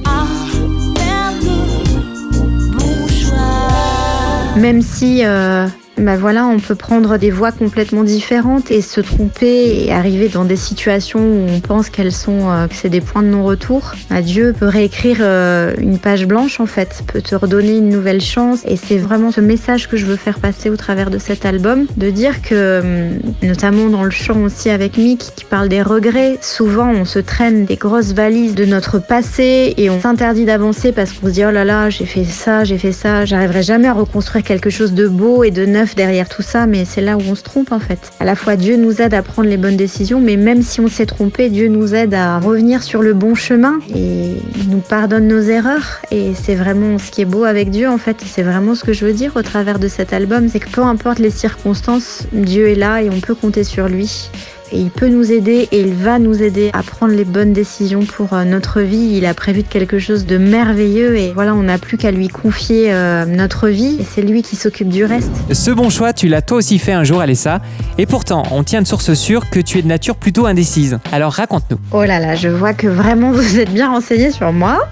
Même 4.58 4.82
si, 4.82 5.24
euh, 5.24 5.68
bah 5.98 6.16
voilà, 6.16 6.46
on 6.46 6.58
peut 6.58 6.74
prendre 6.74 7.16
des 7.16 7.30
voies 7.30 7.52
complètement 7.52 8.04
différentes 8.04 8.70
et 8.70 8.82
se 8.82 9.00
tromper 9.00 9.84
et 9.84 9.92
arriver 9.92 10.28
dans 10.28 10.44
des 10.44 10.56
situations 10.56 11.20
où 11.20 11.46
on 11.48 11.60
pense 11.60 11.90
qu'elles 11.90 12.12
sont, 12.12 12.50
euh, 12.50 12.66
que 12.66 12.74
c'est 12.74 12.88
des 12.88 13.00
points 13.00 13.22
de 13.22 13.28
non-retour. 13.28 13.92
Bah, 14.10 14.22
Dieu 14.22 14.54
peut 14.58 14.68
réécrire 14.68 15.18
euh, 15.20 15.74
une 15.78 15.98
page 15.98 16.26
blanche 16.26 16.60
en 16.60 16.66
fait, 16.66 17.02
peut 17.06 17.20
te 17.20 17.34
redonner 17.34 17.78
une 17.78 17.88
nouvelle 17.88 18.20
chance. 18.20 18.60
Et 18.66 18.76
c'est 18.76 18.98
vraiment 18.98 19.32
ce 19.32 19.40
message 19.40 19.88
que 19.88 19.96
je 19.96 20.06
veux 20.06 20.16
faire 20.16 20.38
passer 20.38 20.70
au 20.70 20.76
travers 20.76 21.10
de 21.10 21.18
cet 21.18 21.44
album, 21.44 21.86
de 21.96 22.10
dire 22.10 22.42
que, 22.42 22.80
hum, 22.80 23.32
notamment 23.42 23.88
dans 23.88 24.04
le 24.04 24.10
chant 24.10 24.42
aussi 24.42 24.70
avec 24.70 24.96
Mick 24.96 25.32
qui 25.34 25.44
parle 25.44 25.68
des 25.68 25.82
regrets, 25.82 26.38
souvent 26.42 26.90
on 26.90 27.04
se 27.04 27.18
traîne 27.18 27.64
des 27.64 27.76
grosses 27.76 28.12
valises 28.12 28.54
de 28.54 28.64
notre 28.64 28.98
passé 28.98 29.74
et 29.76 29.90
on 29.90 30.00
s'interdit 30.00 30.44
d'avancer 30.44 30.92
parce 30.92 31.12
qu'on 31.12 31.26
se 31.26 31.32
dit 31.32 31.44
oh 31.44 31.50
là 31.50 31.64
là, 31.64 31.90
j'ai 31.90 32.06
fait 32.06 32.24
ça, 32.24 32.64
j'ai 32.64 32.78
fait 32.78 32.92
ça, 32.92 33.24
j'arriverai 33.24 33.62
jamais 33.62 33.88
à 33.88 33.92
reconstruire 33.92 34.44
quelque 34.44 34.70
chose 34.70 34.92
de 34.92 35.08
beau 35.08 35.42
et 35.42 35.50
de 35.50 35.66
neuf 35.66 35.87
derrière 35.94 36.28
tout 36.28 36.42
ça, 36.42 36.66
mais 36.66 36.84
c'est 36.84 37.00
là 37.00 37.16
où 37.16 37.22
on 37.28 37.34
se 37.34 37.42
trompe 37.42 37.72
en 37.72 37.78
fait. 37.78 38.10
À 38.20 38.24
la 38.24 38.34
fois 38.34 38.56
Dieu 38.56 38.76
nous 38.76 39.00
aide 39.00 39.14
à 39.14 39.22
prendre 39.22 39.48
les 39.48 39.56
bonnes 39.56 39.76
décisions, 39.76 40.20
mais 40.20 40.36
même 40.36 40.62
si 40.62 40.80
on 40.80 40.88
s'est 40.88 41.06
trompé, 41.06 41.50
Dieu 41.50 41.68
nous 41.68 41.94
aide 41.94 42.14
à 42.14 42.38
revenir 42.38 42.82
sur 42.82 43.02
le 43.02 43.14
bon 43.14 43.34
chemin 43.34 43.78
et 43.94 44.36
nous 44.68 44.80
pardonne 44.80 45.28
nos 45.28 45.40
erreurs. 45.40 46.00
Et 46.10 46.32
c'est 46.34 46.54
vraiment 46.54 46.98
ce 46.98 47.10
qui 47.10 47.22
est 47.22 47.26
beau 47.26 47.44
avec 47.44 47.70
Dieu 47.70 47.88
en 47.88 47.98
fait. 47.98 48.16
C'est 48.24 48.42
vraiment 48.42 48.74
ce 48.74 48.84
que 48.84 48.92
je 48.92 49.04
veux 49.04 49.12
dire 49.12 49.32
au 49.36 49.42
travers 49.42 49.78
de 49.78 49.88
cet 49.88 50.12
album, 50.12 50.48
c'est 50.48 50.60
que 50.60 50.70
peu 50.70 50.82
importe 50.82 51.18
les 51.18 51.30
circonstances, 51.30 52.24
Dieu 52.32 52.68
est 52.68 52.74
là 52.74 53.02
et 53.02 53.10
on 53.10 53.20
peut 53.20 53.34
compter 53.34 53.64
sur 53.64 53.88
lui. 53.88 54.30
Et 54.72 54.78
il 54.80 54.90
peut 54.90 55.08
nous 55.08 55.32
aider 55.32 55.68
et 55.72 55.80
il 55.80 55.94
va 55.94 56.18
nous 56.18 56.42
aider 56.42 56.70
à 56.72 56.82
prendre 56.82 57.14
les 57.14 57.24
bonnes 57.24 57.52
décisions 57.52 58.04
pour 58.04 58.34
euh, 58.34 58.44
notre 58.44 58.80
vie. 58.80 59.16
Il 59.16 59.24
a 59.26 59.34
prévu 59.34 59.62
de 59.62 59.68
quelque 59.68 59.98
chose 59.98 60.26
de 60.26 60.36
merveilleux 60.36 61.16
et 61.16 61.32
voilà, 61.32 61.54
on 61.54 61.62
n'a 61.62 61.78
plus 61.78 61.96
qu'à 61.96 62.10
lui 62.10 62.28
confier 62.28 62.92
euh, 62.92 63.24
notre 63.24 63.68
vie 63.68 63.96
et 64.00 64.04
c'est 64.04 64.22
lui 64.22 64.42
qui 64.42 64.56
s'occupe 64.56 64.88
du 64.88 65.04
reste. 65.04 65.30
Ce 65.52 65.70
bon 65.70 65.88
choix, 65.88 66.12
tu 66.12 66.28
l'as 66.28 66.42
toi 66.42 66.58
aussi 66.58 66.78
fait 66.78 66.92
un 66.92 67.04
jour, 67.04 67.20
Alessa. 67.20 67.60
Et 67.96 68.06
pourtant, 68.06 68.42
on 68.50 68.62
tient 68.62 68.82
de 68.82 68.86
source 68.86 69.14
sûre 69.14 69.48
que 69.48 69.60
tu 69.60 69.78
es 69.78 69.82
de 69.82 69.88
nature 69.88 70.16
plutôt 70.16 70.46
indécise. 70.46 70.98
Alors 71.12 71.32
raconte-nous. 71.32 71.78
Oh 71.92 72.04
là 72.04 72.18
là, 72.18 72.34
je 72.34 72.48
vois 72.48 72.74
que 72.74 72.88
vraiment 72.88 73.32
vous 73.32 73.58
êtes 73.58 73.72
bien 73.72 73.90
renseigné 73.90 74.30
sur 74.30 74.52
moi. 74.52 74.88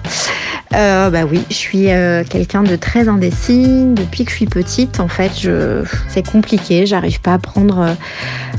Euh, 0.75 1.09
bah 1.09 1.21
oui, 1.29 1.41
je 1.49 1.55
suis 1.55 1.91
euh, 1.91 2.23
quelqu'un 2.29 2.63
de 2.63 2.75
très 2.75 3.07
indécis. 3.07 3.85
Depuis 3.93 4.25
que 4.25 4.31
je 4.31 4.35
suis 4.35 4.45
petite, 4.45 4.99
en 4.99 5.07
fait, 5.07 5.31
je... 5.39 5.83
c'est 6.09 6.29
compliqué. 6.29 6.85
J'arrive 6.85 7.21
pas 7.21 7.33
à 7.33 7.39
prendre 7.39 7.79
euh, 7.79 7.93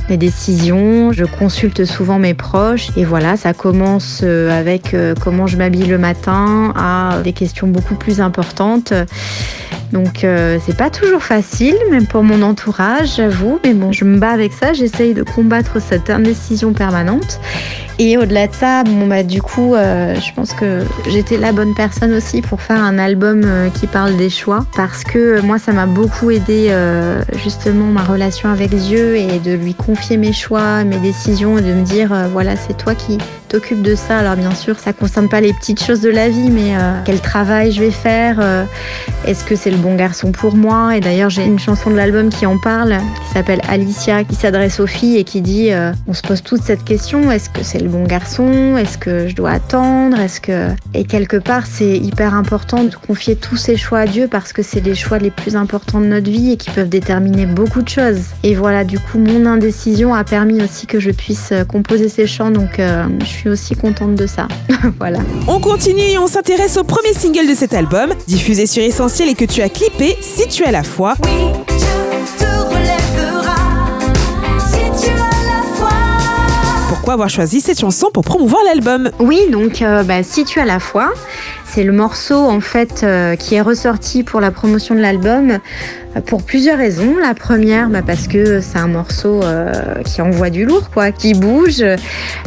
des 0.09 0.17
décisions. 0.17 1.13
Je 1.13 1.25
consulte 1.25 1.85
souvent 1.85 2.19
mes 2.19 2.35
proches. 2.35 2.89
Et 2.97 3.05
voilà, 3.05 3.37
ça 3.37 3.53
commence 3.53 4.21
euh, 4.23 4.59
avec 4.59 4.97
comment 5.21 5.47
je 5.47 5.57
m'habille 5.57 5.87
le 5.87 5.99
matin 5.99 6.73
à 6.77 7.21
des 7.23 7.33
questions 7.33 7.67
beaucoup 7.67 7.95
plus 7.95 8.21
importantes. 8.21 8.93
Donc 9.93 10.23
euh, 10.23 10.59
c'est 10.67 10.77
pas 10.77 10.91
toujours 10.91 11.23
facile, 11.23 11.77
même 11.91 12.07
pour 12.07 12.23
mon 12.23 12.43
entourage, 12.43 13.17
j'avoue. 13.17 13.59
Mais 13.65 13.75
bon, 13.75 13.93
je 13.93 14.05
me 14.05 14.19
bats 14.19 14.31
avec 14.31 14.53
ça. 14.53 14.73
J'essaye 14.73 15.15
de 15.15 15.23
combattre 15.23 15.81
cette 15.81 16.11
indécision 16.11 16.73
permanente. 16.73 17.41
Et 17.99 18.17
au-delà 18.17 18.47
de 18.47 18.55
ça, 18.55 18.85
bon 18.85 19.09
bah 19.09 19.25
du 19.25 19.43
coup, 19.43 19.75
je 19.75 20.35
pense 20.35 20.53
que 20.53 20.85
j'étais 21.11 21.37
la 21.37 21.51
bonne 21.51 21.75
personne 21.75 21.98
aussi 22.07 22.43
pour 22.43 22.61
faire 22.61 22.83
un 22.83 22.99
album 22.99 23.43
euh, 23.45 23.71
qui 23.71 23.87
parle 23.87 24.17
des 24.17 24.31
choix, 24.31 24.65
parce 24.77 25.05
que 25.05 25.19
euh, 25.19 25.43
moi, 25.43 25.59
ça 25.59 25.73
m'a 25.73 25.87
beaucoup 25.87 26.31
aidé 26.31 26.69
euh, 26.71 27.21
justement 27.43 27.87
ma 27.87 28.03
relation 28.03 28.49
avec 28.49 28.75
Dieu 28.75 29.17
et 29.17 29.39
de 29.39 29.53
lui 29.53 29.75
confier 29.75 30.17
mes 30.17 30.33
choix, 30.33 30.85
mes 30.85 30.99
décisions 30.99 31.59
et 31.59 31.63
de 31.63 31.73
me 31.73 31.85
dire 31.85 32.11
voilà, 32.33 32.57
c'est 32.57 32.77
toi 32.77 32.95
qui 32.95 33.19
t'occupes 33.49 33.83
de 33.83 33.95
ça. 33.95 34.19
Alors 34.19 34.37
bien 34.37 34.55
sûr, 34.55 34.79
ça 34.79 34.93
concerne 34.93 35.29
pas 35.29 35.41
les 35.41 35.53
petites 35.53 35.83
choses 35.83 36.01
de 36.01 36.11
la 36.11 36.29
vie, 36.29 36.51
mais 36.51 36.77
euh, 36.77 37.01
quel 37.05 37.21
travail 37.21 37.73
je 37.73 37.81
vais 37.81 37.91
faire, 37.91 38.37
euh, 38.41 38.65
est-ce 39.27 39.45
que 39.45 39.57
c'est 39.57 39.71
le 39.71 39.77
bon 39.77 39.97
garçon 39.97 40.33
pour 40.33 40.55
moi? 40.55 40.97
Et 40.97 41.01
d'ailleurs, 41.01 41.31
j'ai 41.31 41.45
une 41.45 41.59
chanson 41.59 41.91
de 41.91 41.97
l'album 41.97 42.29
qui 42.29 42.47
en 42.47 42.59
parle, 42.59 42.99
qui 43.27 43.33
s'appelle 43.33 43.61
Alicia, 43.69 44.25
qui 44.25 44.35
s'adresse 44.35 44.81
aux 44.81 44.87
filles 44.87 45.17
et 45.17 45.25
qui 45.25 45.41
dit 45.41 45.73
euh, 45.73 45.93
on 46.07 46.13
se 46.13 46.23
pose 46.23 46.43
toute 46.43 46.63
cette 46.63 46.85
question 46.85 47.31
est-ce 47.31 47.49
que 47.49 47.63
c'est 47.63 47.81
le 47.81 47.89
bon 47.89 48.05
garçon? 48.05 48.77
Est-ce 48.77 48.99
que 48.99 49.29
je 49.29 49.35
dois 49.35 49.53
attendre? 49.53 50.19
Est-ce 50.21 50.41
que 50.41 50.69
et 50.95 51.05
quelque 51.05 51.37
part 51.37 51.67
c'est 51.67 51.97
hyper 51.97 52.35
important 52.35 52.85
de 52.85 52.95
confier 52.95 53.37
tous 53.37 53.57
ces 53.57 53.77
choix 53.77 54.01
à 54.01 54.07
Dieu 54.07 54.29
parce 54.31 54.53
que 54.53 54.63
c'est 54.63 54.81
les 54.81 54.95
choix 54.95 55.19
les 55.19 55.31
plus 55.31 55.57
importants 55.57 56.01
de 56.01 56.07
notre 56.07 56.31
vie 56.31 56.53
et 56.53 56.57
qui 56.57 56.71
peuvent 56.71 56.89
déterminer 56.89 57.47
beaucoup 57.47 57.83
de 57.83 57.89
choses. 57.89 58.21
Et 58.43 58.55
voilà, 58.55 58.85
du 58.85 58.99
coup, 58.99 59.19
mon 59.19 59.47
indécision 59.47 60.15
a 60.15 60.25
permis 60.25 60.63
aussi 60.63 60.87
que 60.87 61.01
je 61.01 61.11
puisse 61.11 61.53
composer 61.69 62.09
ces 62.09 62.27
chants, 62.27 62.51
donc 62.51 62.79
je 62.79 63.25
suis 63.25 63.38
aussi 63.47 63.77
contente 63.77 64.15
de 64.15 64.27
ça. 64.27 64.49
voilà. 64.99 65.21
On 65.47 65.61
continue 65.61 66.01
et 66.01 66.19
on 66.19 66.27
s'intéresse 66.27 66.77
au 66.77 66.85
premier 66.85 67.13
single 67.13 67.47
de 67.49 67.55
cet 67.55 67.75
album, 67.75 68.11
diffusé 68.27 68.67
sur 68.67 68.83
Essentiel 68.83 69.29
et 69.29 69.35
que 69.35 69.45
tu 69.45 69.63
as 69.63 69.69
clippé, 69.69 70.17
Si 70.21 70.49
tu 70.49 70.65
as 70.65 70.71
la 70.73 70.83
foi. 70.83 71.15
Oui, 71.23 71.53
Dieu 71.77 71.87
te 72.39 72.45
relèvera 72.45 73.57
si 74.59 75.05
tu 75.05 75.11
as 75.11 75.45
la 75.47 75.63
foi. 75.75 75.89
Pourquoi 76.89 77.15
avoir 77.15 77.29
choisi 77.29 77.61
cette 77.61 77.81
chanson 77.81 78.09
pour 78.13 78.25
promouvoir 78.25 78.63
l'album? 78.65 79.11
Oui, 79.21 79.43
donc 79.51 79.83
euh, 79.83 80.03
bah, 80.03 80.23
si 80.23 80.45
tu 80.45 80.59
as 80.59 80.65
la 80.65 80.81
foi, 80.81 81.13
c'est 81.71 81.85
le 81.85 81.93
morceau 81.93 82.47
en 82.47 82.61
fait 82.61 83.03
euh, 83.03 83.37
qui 83.37 83.55
est 83.55 83.61
ressorti 83.61 84.23
pour 84.23 84.41
la 84.41 84.51
promotion 84.51 84.95
de 84.95 85.01
l'album 85.01 85.59
euh, 86.17 86.21
pour 86.23 86.43
plusieurs 86.43 86.79
raisons. 86.79 87.17
La 87.21 87.35
première, 87.35 87.91
bah, 87.91 88.01
parce 88.05 88.27
que 88.27 88.61
c'est 88.61 88.79
un 88.79 88.89
morceau 88.89 89.43
euh, 89.43 90.03
qui 90.05 90.23
envoie 90.23 90.51
du 90.51 90.65
lourd, 90.65 90.91
quoi, 90.91 91.13
qui 91.13 91.35
bouge 91.35 91.85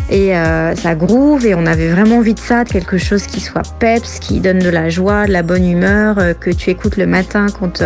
et 0.09 0.33
ça 0.75 0.95
groove 0.95 1.45
et 1.45 1.55
on 1.55 1.65
avait 1.65 1.87
vraiment 1.87 2.17
envie 2.17 2.33
de 2.33 2.39
ça, 2.39 2.65
de 2.65 2.69
quelque 2.69 2.97
chose 2.97 3.27
qui 3.27 3.39
soit 3.39 3.63
peps, 3.79 4.19
qui 4.19 4.41
donne 4.41 4.59
de 4.59 4.69
la 4.69 4.89
joie, 4.89 5.25
de 5.25 5.31
la 5.31 5.41
bonne 5.41 5.65
humeur, 5.65 6.17
que 6.39 6.49
tu 6.49 6.69
écoutes 6.69 6.97
le 6.97 7.07
matin 7.07 7.45
quand 7.57 7.81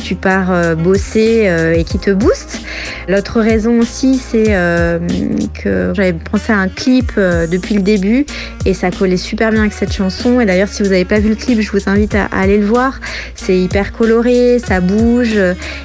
tu 0.00 0.14
pars 0.14 0.76
bosser 0.76 1.50
et 1.76 1.82
qui 1.82 1.98
te 1.98 2.10
booste. 2.10 2.60
L'autre 3.08 3.40
raison 3.40 3.80
aussi, 3.80 4.18
c'est 4.18 4.54
que 5.54 5.92
j'avais 5.94 6.12
pensé 6.12 6.52
à 6.52 6.58
un 6.58 6.68
clip 6.68 7.12
depuis 7.16 7.74
le 7.74 7.82
début 7.82 8.26
et 8.64 8.72
ça 8.72 8.92
collait 8.92 9.16
super 9.16 9.50
bien 9.50 9.62
avec 9.62 9.72
cette 9.72 9.92
chanson. 9.92 10.40
Si 10.66 10.82
vous 10.82 10.88
n'avez 10.88 11.04
pas 11.04 11.18
vu 11.18 11.30
le 11.30 11.34
clip, 11.34 11.60
je 11.60 11.70
vous 11.70 11.88
invite 11.88 12.14
à, 12.14 12.26
aller 12.32 12.58
le 12.58 12.66
voir. 12.66 13.00
C'est 13.34 13.58
hyper 13.58 13.92
coloré, 13.92 14.58
ça 14.58 14.80
bouge. 14.80 15.38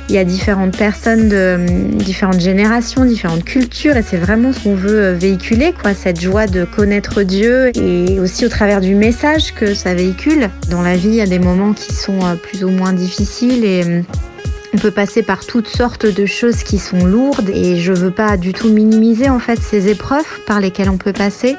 Il 0.10 0.16
y 0.16 0.18
a 0.18 0.24
différentes 0.24 0.78
personnes 0.78 1.30
de 1.30 1.58
différentes 1.98 2.40
générations, 2.40 3.06
différentes 3.06 3.44
cultures 3.44 3.98
et 3.98 4.04
c'est 4.04 4.18
vraiment 4.18 4.54
ce 4.54 4.60
qu'on 4.60 4.76
veut 4.76 5.02
euh, 5.02 5.14
véhiculer, 5.14 5.74
quoi, 5.74 5.94
cette 5.94 6.20
joie 6.20 6.48
de 6.48 6.66
connaître 6.66 7.24
Dieu 7.24 7.72
et 7.78 8.20
aussi 8.20 8.46
au 8.46 8.50
travers 8.50 8.82
du 8.82 8.96
message 8.96 9.54
que 9.54 9.74
ça 9.74 9.94
véhicule. 9.94 10.50
Dans 10.70 10.82
la 10.82 10.96
vie, 10.96 11.10
il 11.10 11.16
y 11.16 11.22
a 11.22 11.28
des 11.28 11.40
moments 11.40 11.74
qui 11.74 11.94
sont 11.94 12.20
euh, 12.24 12.36
plus 12.36 12.64
ou 12.64 12.70
moins 12.70 12.94
difficiles 12.94 13.64
et 13.64 13.84
euh, 13.86 14.02
on 14.74 14.78
peut 14.78 14.92
passer 14.92 15.22
par 15.22 15.46
toutes 15.46 15.68
sortes 15.68 16.06
de 16.06 16.26
choses 16.26 16.64
qui 16.64 16.78
sont 16.78 17.06
lourdes 17.06 17.50
et 17.50 17.78
je 17.78 17.92
veux 17.92 18.12
pas 18.12 18.38
du 18.38 18.54
tout 18.54 18.70
minimiser 18.70 19.30
en 19.30 19.40
fait 19.40 19.60
ces 19.60 19.90
épreuves 19.90 20.40
par 20.48 20.60
lesquelles 20.60 20.90
on 20.90 20.98
peut 20.98 21.14
passer. 21.14 21.58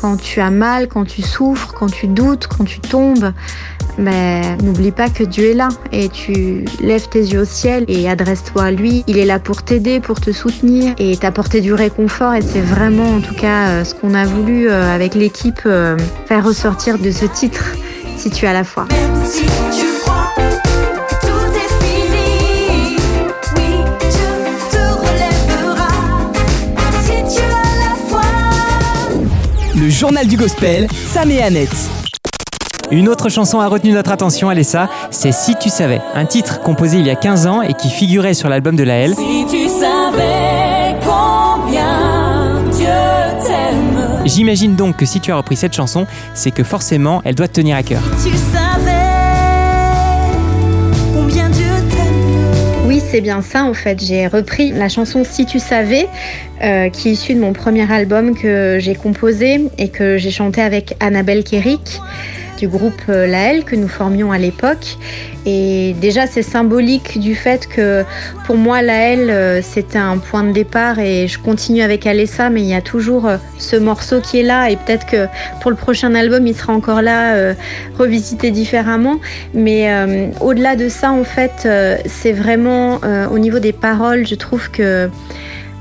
Quand 0.00 0.16
tu 0.16 0.40
as 0.40 0.50
mal, 0.50 0.88
quand 0.88 1.04
tu 1.04 1.22
souffres, 1.22 1.72
quand 1.72 1.90
tu 1.90 2.06
doutes, 2.06 2.46
quand 2.46 2.64
tu 2.64 2.80
tombes, 2.80 3.32
mais 3.98 4.56
n'oublie 4.58 4.90
pas 4.90 5.08
que 5.08 5.24
Dieu 5.24 5.50
est 5.50 5.54
là 5.54 5.68
et 5.92 6.08
tu 6.08 6.64
lèves 6.80 7.08
tes 7.08 7.20
yeux 7.20 7.40
au 7.40 7.44
ciel 7.44 7.84
et 7.88 8.08
adresse-toi 8.08 8.64
à 8.64 8.70
lui. 8.70 9.04
Il 9.06 9.18
est 9.18 9.24
là 9.24 9.38
pour 9.38 9.62
t'aider, 9.62 10.00
pour 10.00 10.20
te 10.20 10.32
soutenir 10.32 10.94
et 10.98 11.16
t'apporter 11.16 11.60
du 11.60 11.72
réconfort 11.72 12.34
et 12.34 12.42
c'est 12.42 12.60
vraiment 12.60 13.08
en 13.16 13.20
tout 13.20 13.34
cas 13.34 13.68
euh, 13.68 13.84
ce 13.84 13.94
qu'on 13.94 14.14
a 14.14 14.24
voulu 14.24 14.68
euh, 14.68 14.94
avec 14.94 15.14
l'équipe 15.14 15.60
euh, 15.66 15.96
faire 16.26 16.44
ressortir 16.44 16.98
de 16.98 17.10
ce 17.10 17.24
titre 17.26 17.64
si 18.16 18.30
tu 18.30 18.46
as 18.46 18.52
la 18.52 18.64
foi. 18.64 18.86
Journal 29.96 30.26
du 30.26 30.36
gospel, 30.36 30.88
Sam 31.10 31.30
et 31.30 31.42
Annette. 31.42 31.74
Une 32.90 33.08
autre 33.08 33.30
chanson 33.30 33.60
a 33.60 33.66
retenu 33.66 33.92
notre 33.92 34.12
attention, 34.12 34.50
Alessa, 34.50 34.90
c'est 35.10 35.32
Si 35.32 35.56
tu 35.56 35.70
savais, 35.70 36.02
un 36.14 36.26
titre 36.26 36.60
composé 36.60 36.98
il 36.98 37.06
y 37.06 37.10
a 37.10 37.16
15 37.16 37.46
ans 37.46 37.62
et 37.62 37.72
qui 37.72 37.88
figurait 37.88 38.34
sur 38.34 38.50
l'album 38.50 38.76
de 38.76 38.84
Laël. 38.84 39.14
Si 39.16 39.46
tu 39.48 39.68
savais 39.68 40.96
combien 41.00 42.62
Dieu 42.70 42.86
t'aime. 43.42 44.26
J'imagine 44.26 44.76
donc 44.76 44.98
que 44.98 45.06
si 45.06 45.20
tu 45.20 45.32
as 45.32 45.36
repris 45.36 45.56
cette 45.56 45.74
chanson, 45.74 46.06
c'est 46.34 46.50
que 46.50 46.62
forcément 46.62 47.22
elle 47.24 47.34
doit 47.34 47.48
te 47.48 47.54
tenir 47.54 47.76
à 47.76 47.82
cœur. 47.82 48.02
Tu 48.22 48.30
savais 48.52 48.65
C'est 53.00 53.20
bien 53.20 53.42
ça 53.42 53.64
en 53.64 53.74
fait. 53.74 54.02
J'ai 54.02 54.26
repris 54.26 54.72
la 54.72 54.88
chanson 54.88 55.22
Si 55.24 55.44
tu 55.44 55.58
savais, 55.58 56.08
euh, 56.62 56.88
qui 56.88 57.08
est 57.08 57.12
issue 57.12 57.34
de 57.34 57.40
mon 57.40 57.52
premier 57.52 57.90
album 57.92 58.36
que 58.36 58.78
j'ai 58.80 58.94
composé 58.94 59.68
et 59.78 59.88
que 59.88 60.16
j'ai 60.18 60.30
chanté 60.30 60.62
avec 60.62 60.94
Annabelle 61.00 61.44
Kerrick 61.44 62.00
du 62.56 62.68
groupe 62.68 63.02
euh, 63.08 63.26
Laël 63.26 63.64
que 63.64 63.76
nous 63.76 63.88
formions 63.88 64.32
à 64.32 64.38
l'époque. 64.38 64.96
Et 65.44 65.94
déjà, 66.00 66.26
c'est 66.26 66.42
symbolique 66.42 67.20
du 67.20 67.34
fait 67.34 67.68
que 67.68 68.04
pour 68.46 68.56
moi, 68.56 68.82
Laël, 68.82 69.30
euh, 69.30 69.60
c'était 69.62 69.98
un 69.98 70.18
point 70.18 70.42
de 70.42 70.52
départ 70.52 70.98
et 70.98 71.28
je 71.28 71.38
continue 71.38 71.82
avec 71.82 72.06
Alessa, 72.06 72.50
mais 72.50 72.62
il 72.62 72.68
y 72.68 72.74
a 72.74 72.80
toujours 72.80 73.26
euh, 73.26 73.36
ce 73.58 73.76
morceau 73.76 74.20
qui 74.20 74.40
est 74.40 74.42
là 74.42 74.70
et 74.70 74.76
peut-être 74.76 75.06
que 75.06 75.26
pour 75.60 75.70
le 75.70 75.76
prochain 75.76 76.14
album, 76.14 76.46
il 76.46 76.56
sera 76.56 76.72
encore 76.72 77.02
là, 77.02 77.54
revisité 77.98 78.50
différemment. 78.50 79.16
Mais 79.54 79.90
au-delà 80.40 80.76
de 80.76 80.88
ça, 80.88 81.12
en 81.12 81.24
fait, 81.24 81.68
c'est 82.06 82.32
vraiment 82.32 83.00
au 83.30 83.38
niveau 83.38 83.58
des 83.58 83.72
paroles, 83.72 84.26
je 84.26 84.34
trouve 84.34 84.70
que 84.70 85.08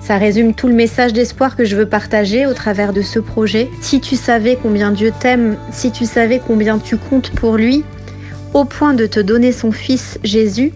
ça 0.05 0.17
résume 0.17 0.53
tout 0.53 0.67
le 0.67 0.75
message 0.75 1.13
d'espoir 1.13 1.55
que 1.55 1.65
je 1.65 1.75
veux 1.75 1.88
partager 1.88 2.45
au 2.45 2.53
travers 2.53 2.93
de 2.93 3.01
ce 3.01 3.17
projet. 3.17 3.69
Si 3.81 4.00
tu 4.00 4.15
savais 4.15 4.55
combien 4.62 4.91
Dieu 4.91 5.12
t'aime, 5.19 5.57
si 5.71 5.91
tu 5.91 6.05
savais 6.05 6.39
combien 6.45 6.77
tu 6.77 6.95
comptes 6.95 7.31
pour 7.31 7.57
lui, 7.57 7.83
au 8.53 8.65
point 8.65 8.93
de 8.93 9.07
te 9.07 9.19
donner 9.19 9.51
son 9.51 9.71
Fils 9.71 10.19
Jésus, 10.24 10.74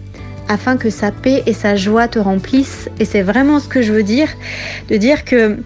afin 0.48 0.76
que 0.76 0.90
sa 0.90 1.12
paix 1.12 1.44
et 1.46 1.52
sa 1.52 1.76
joie 1.76 2.08
te 2.08 2.18
remplissent. 2.18 2.90
Et 2.98 3.04
c'est 3.04 3.22
vraiment 3.22 3.60
ce 3.60 3.68
que 3.68 3.82
je 3.82 3.92
veux 3.92 4.02
dire, 4.02 4.26
de 4.88 4.96
dire 4.96 5.24
que 5.24 5.58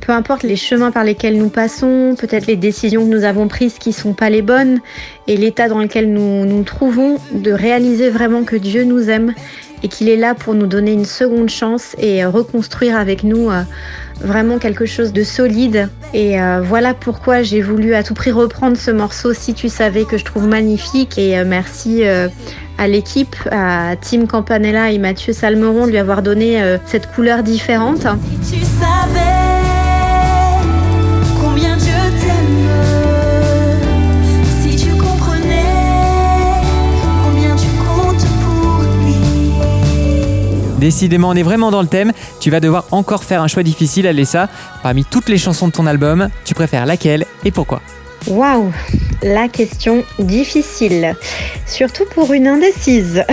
peu 0.00 0.10
importe 0.10 0.42
les 0.42 0.56
chemins 0.56 0.90
par 0.90 1.04
lesquels 1.04 1.38
nous 1.38 1.48
passons, 1.48 2.16
peut-être 2.18 2.48
les 2.48 2.56
décisions 2.56 3.04
que 3.04 3.14
nous 3.14 3.22
avons 3.22 3.46
prises 3.46 3.78
qui 3.78 3.92
sont 3.92 4.14
pas 4.14 4.30
les 4.30 4.42
bonnes, 4.42 4.80
et 5.28 5.36
l'état 5.36 5.68
dans 5.68 5.78
lequel 5.78 6.12
nous 6.12 6.44
nous 6.44 6.64
trouvons, 6.64 7.18
de 7.32 7.52
réaliser 7.52 8.10
vraiment 8.10 8.42
que 8.42 8.56
Dieu 8.56 8.82
nous 8.82 9.08
aime 9.10 9.32
et 9.82 9.88
qu'il 9.88 10.08
est 10.08 10.16
là 10.16 10.34
pour 10.34 10.54
nous 10.54 10.66
donner 10.66 10.92
une 10.92 11.04
seconde 11.04 11.48
chance 11.48 11.94
et 11.98 12.24
euh, 12.24 12.30
reconstruire 12.30 12.96
avec 12.96 13.24
nous 13.24 13.50
euh, 13.50 13.62
vraiment 14.20 14.58
quelque 14.58 14.86
chose 14.86 15.12
de 15.12 15.22
solide. 15.22 15.88
Et 16.12 16.40
euh, 16.40 16.60
voilà 16.60 16.94
pourquoi 16.94 17.42
j'ai 17.42 17.62
voulu 17.62 17.94
à 17.94 18.02
tout 18.02 18.14
prix 18.14 18.30
reprendre 18.30 18.76
ce 18.76 18.90
morceau 18.90 19.32
si 19.32 19.54
tu 19.54 19.68
savais 19.68 20.04
que 20.04 20.18
je 20.18 20.24
trouve 20.24 20.46
magnifique. 20.46 21.18
Et 21.18 21.42
merci 21.44 22.02
à 22.04 22.88
l'équipe, 22.88 23.36
à 23.50 23.94
Tim 23.96 24.26
Campanella 24.26 24.90
et 24.90 24.98
Mathieu 24.98 25.32
Salmeron 25.32 25.86
de 25.86 25.92
lui 25.92 25.98
avoir 25.98 26.22
donné 26.22 26.62
cette 26.86 27.10
couleur 27.12 27.42
différente. 27.42 28.06
Décidément, 40.80 41.28
on 41.28 41.34
est 41.34 41.42
vraiment 41.42 41.70
dans 41.70 41.82
le 41.82 41.88
thème. 41.88 42.12
Tu 42.40 42.50
vas 42.50 42.58
devoir 42.58 42.86
encore 42.90 43.22
faire 43.24 43.42
un 43.42 43.48
choix 43.48 43.62
difficile, 43.62 44.06
Alessa. 44.06 44.48
Parmi 44.82 45.04
toutes 45.04 45.28
les 45.28 45.36
chansons 45.36 45.68
de 45.68 45.72
ton 45.72 45.86
album, 45.86 46.30
tu 46.46 46.54
préfères 46.54 46.86
laquelle 46.86 47.26
et 47.44 47.50
pourquoi? 47.50 47.82
Waouh, 48.26 48.72
la 49.22 49.48
question 49.48 50.04
difficile, 50.18 51.14
surtout 51.66 52.04
pour 52.14 52.32
une 52.32 52.46
indécise. 52.48 53.24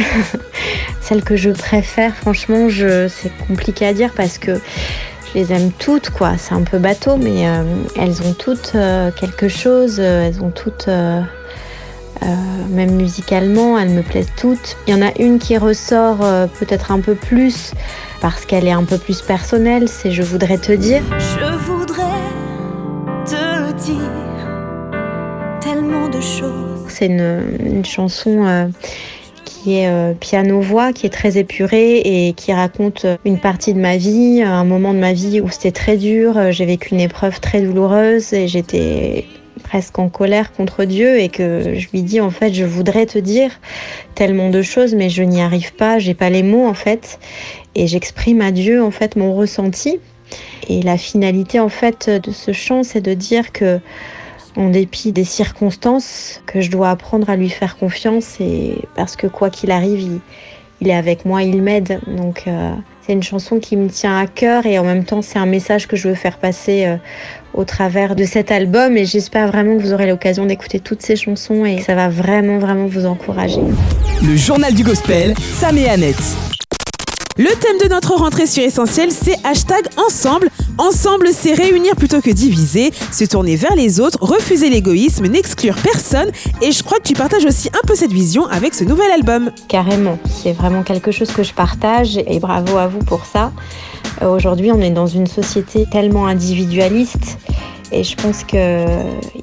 Celle 1.02 1.24
que 1.24 1.38
je 1.38 1.50
préfère, 1.52 2.14
franchement, 2.16 2.68
c'est 2.70 3.32
compliqué 3.48 3.86
à 3.86 3.94
dire 3.94 4.12
parce 4.14 4.38
que 4.38 4.56
je 4.56 5.40
les 5.40 5.54
aime 5.54 5.72
toutes, 5.72 6.10
quoi. 6.10 6.34
C'est 6.38 6.54
un 6.54 6.64
peu 6.64 6.80
bateau, 6.80 7.16
mais 7.16 7.48
euh, 7.48 7.64
elles 7.96 8.22
ont 8.24 8.34
toutes 8.34 8.74
euh, 8.76 9.10
quelque 9.12 9.48
chose. 9.48 9.98
euh, 10.00 10.28
elles 10.28 10.42
ont 10.42 10.52
toutes, 10.52 10.90
euh, 12.24 12.36
même 12.70 12.96
musicalement, 12.96 13.78
elles 13.78 13.90
me 13.90 14.02
plaisent 14.02 14.32
toutes. 14.38 14.78
Il 14.88 14.96
y 14.96 14.98
en 14.98 15.06
a 15.06 15.12
une 15.20 15.40
qui 15.40 15.58
ressort 15.58 16.24
euh, 16.24 16.48
peut-être 16.60 16.92
un 16.92 17.00
peu 17.00 17.16
plus 17.16 17.74
parce 18.22 18.46
qu'elle 18.46 18.68
est 18.68 18.72
un 18.72 18.84
peu 18.84 18.98
plus 18.98 19.22
personnelle. 19.22 19.88
C'est 19.88 20.12
Je 20.12 20.24
voudrais 20.24 20.58
te 20.58 20.72
dire. 20.72 21.02
Je 21.20 21.58
voudrais 21.58 22.04
te 23.26 23.74
dire 23.84 24.02
tellement 25.62 26.08
de 26.08 26.22
choses. 26.22 26.86
C'est 26.88 27.08
une, 27.08 27.42
une 27.66 27.86
chanson 27.86 28.46
euh, 28.46 28.68
qui 29.46 29.80
est 29.80 30.20
piano-voix, 30.20 30.94
qui 30.94 31.06
est 31.06 31.12
très 31.12 31.38
épurée 31.38 31.98
et 31.98 32.34
qui 32.34 32.54
raconte 32.54 33.06
une 33.26 33.40
partie 33.40 33.74
de 33.74 33.80
ma 33.80 33.98
vie, 33.98 34.42
un 34.42 34.64
moment 34.64 34.94
de 34.94 35.00
ma 35.00 35.14
vie 35.14 35.42
où 35.42 35.50
c'était 35.50 35.72
très 35.72 35.98
dur. 35.98 36.52
J'ai 36.52 36.66
vécu 36.66 36.94
une 36.94 37.02
épreuve 37.02 37.40
très 37.40 37.62
douloureuse 37.62 38.34
et 38.34 38.48
j'étais 38.48 39.26
presque 39.58 40.00
en 40.00 40.10
colère 40.10 40.52
contre 40.54 40.86
Dieu 40.86 41.20
et 41.20 41.30
que 41.30 41.76
je 41.76 41.88
lui 41.92 42.02
dis 42.02 42.22
en 42.22 42.32
fait 42.32 42.54
je 42.54 42.66
voudrais 42.66 43.06
te 43.06 43.18
dire 43.20 43.52
tellement 44.16 44.50
de 44.50 44.62
choses 44.62 44.96
mais 44.96 45.10
je 45.10 45.24
n'y 45.24 45.42
arrive 45.42 45.74
pas, 45.74 46.00
j'ai 46.00 46.14
pas 46.14 46.30
les 46.30 46.44
mots 46.44 46.66
en 46.66 46.74
fait. 46.74 47.20
Et 47.76 47.88
j'exprime 47.88 48.42
à 48.42 48.52
Dieu 48.52 48.84
en 48.84 48.92
fait 48.92 49.16
mon 49.16 49.36
ressenti. 49.36 50.00
Et 50.68 50.82
la 50.82 50.98
finalité 50.98 51.60
en 51.60 51.70
fait 51.70 52.10
de 52.10 52.32
ce 52.32 52.52
chant, 52.52 52.84
c'est 52.84 53.02
de 53.02 53.14
dire 53.14 53.52
que 53.52 53.80
en 54.58 54.70
dépit 54.70 55.12
des 55.12 55.24
circonstances, 55.24 56.42
que 56.48 56.62
je 56.62 56.72
dois 56.72 56.90
apprendre 56.90 57.30
à 57.30 57.36
lui 57.36 57.50
faire 57.50 57.78
confiance 57.78 58.40
et 58.40 58.80
parce 58.96 59.16
que 59.16 59.28
quoi 59.28 59.52
qu'il 59.52 59.70
arrive, 59.70 60.02
il, 60.02 60.20
il 60.82 60.90
est 60.90 60.96
avec 60.96 61.26
moi, 61.26 61.44
il 61.44 61.62
m'aide. 61.62 62.00
Donc 62.08 62.44
euh, 62.48 62.72
c'est 63.02 63.14
une 63.14 63.24
chanson 63.24 63.60
qui 63.60 63.78
me 63.78 63.90
tient 63.90 64.18
à 64.18 64.28
cœur 64.28 64.66
et 64.66 64.80
en 64.80 64.84
même 64.84 65.04
temps 65.04 65.22
c'est 65.22 65.40
un 65.40 65.46
message 65.46 65.88
que 65.88 65.96
je 65.96 66.10
veux 66.10 66.16
faire 66.16 66.38
passer 66.38 66.86
euh, 66.86 66.98
au 67.54 67.64
travers 67.64 68.16
de 68.16 68.26
cet 68.26 68.52
album 68.52 68.98
et 68.98 69.06
j'espère 69.06 69.48
vraiment 69.48 69.78
que 69.78 69.82
vous 69.82 69.94
aurez 69.94 70.08
l'occasion 70.08 70.46
d'écouter 70.46 70.80
toutes 70.80 71.02
ces 71.02 71.16
chansons 71.16 71.66
et 71.66 71.80
ça 71.80 71.96
va 71.96 72.10
vraiment 72.10 72.60
vraiment 72.60 72.86
vous 72.86 73.06
encourager. 73.06 73.62
Le 74.24 74.36
journal 74.36 74.74
du 74.74 74.84
gospel, 74.84 75.34
Sam 75.38 75.78
et 75.78 75.88
Annette. 75.88 76.36
Le 77.40 77.50
thème 77.60 77.78
de 77.84 77.88
notre 77.88 78.16
rentrée 78.16 78.48
sur 78.48 78.64
Essentiel, 78.64 79.12
c'est 79.12 79.36
hashtag 79.46 79.86
ensemble. 80.08 80.50
Ensemble, 80.80 81.28
c'est 81.32 81.54
réunir 81.54 81.96
plutôt 81.96 82.20
que 82.20 82.32
diviser, 82.32 82.92
se 83.12 83.26
tourner 83.26 83.56
vers 83.56 83.76
les 83.76 84.00
autres, 84.00 84.18
refuser 84.22 84.72
l'égoïsme, 84.72 85.28
n'exclure 85.28 85.76
personne. 85.76 86.32
Et 86.64 86.72
je 86.72 86.82
crois 86.82 86.98
que 86.98 87.04
tu 87.04 87.14
partages 87.14 87.46
aussi 87.46 87.70
un 87.70 87.86
peu 87.86 87.94
cette 87.94 88.12
vision 88.12 88.48
avec 88.48 88.74
ce 88.74 88.84
nouvel 88.84 89.12
album. 89.12 89.52
Carrément, 89.68 90.18
c'est 90.42 90.54
vraiment 90.54 90.82
quelque 90.82 91.12
chose 91.12 91.32
que 91.32 91.44
je 91.44 91.54
partage 91.54 92.18
et 92.18 92.40
bravo 92.40 92.76
à 92.78 92.88
vous 92.88 93.00
pour 93.00 93.24
ça. 93.26 93.52
Euh, 94.24 94.36
Aujourd'hui, 94.36 94.72
on 94.72 94.82
est 94.82 94.90
dans 94.90 95.06
une 95.06 95.28
société 95.28 95.86
tellement 95.92 96.26
individualiste 96.26 97.38
et 97.92 98.04
je 98.04 98.16
pense 98.16 98.44
que 98.44 98.86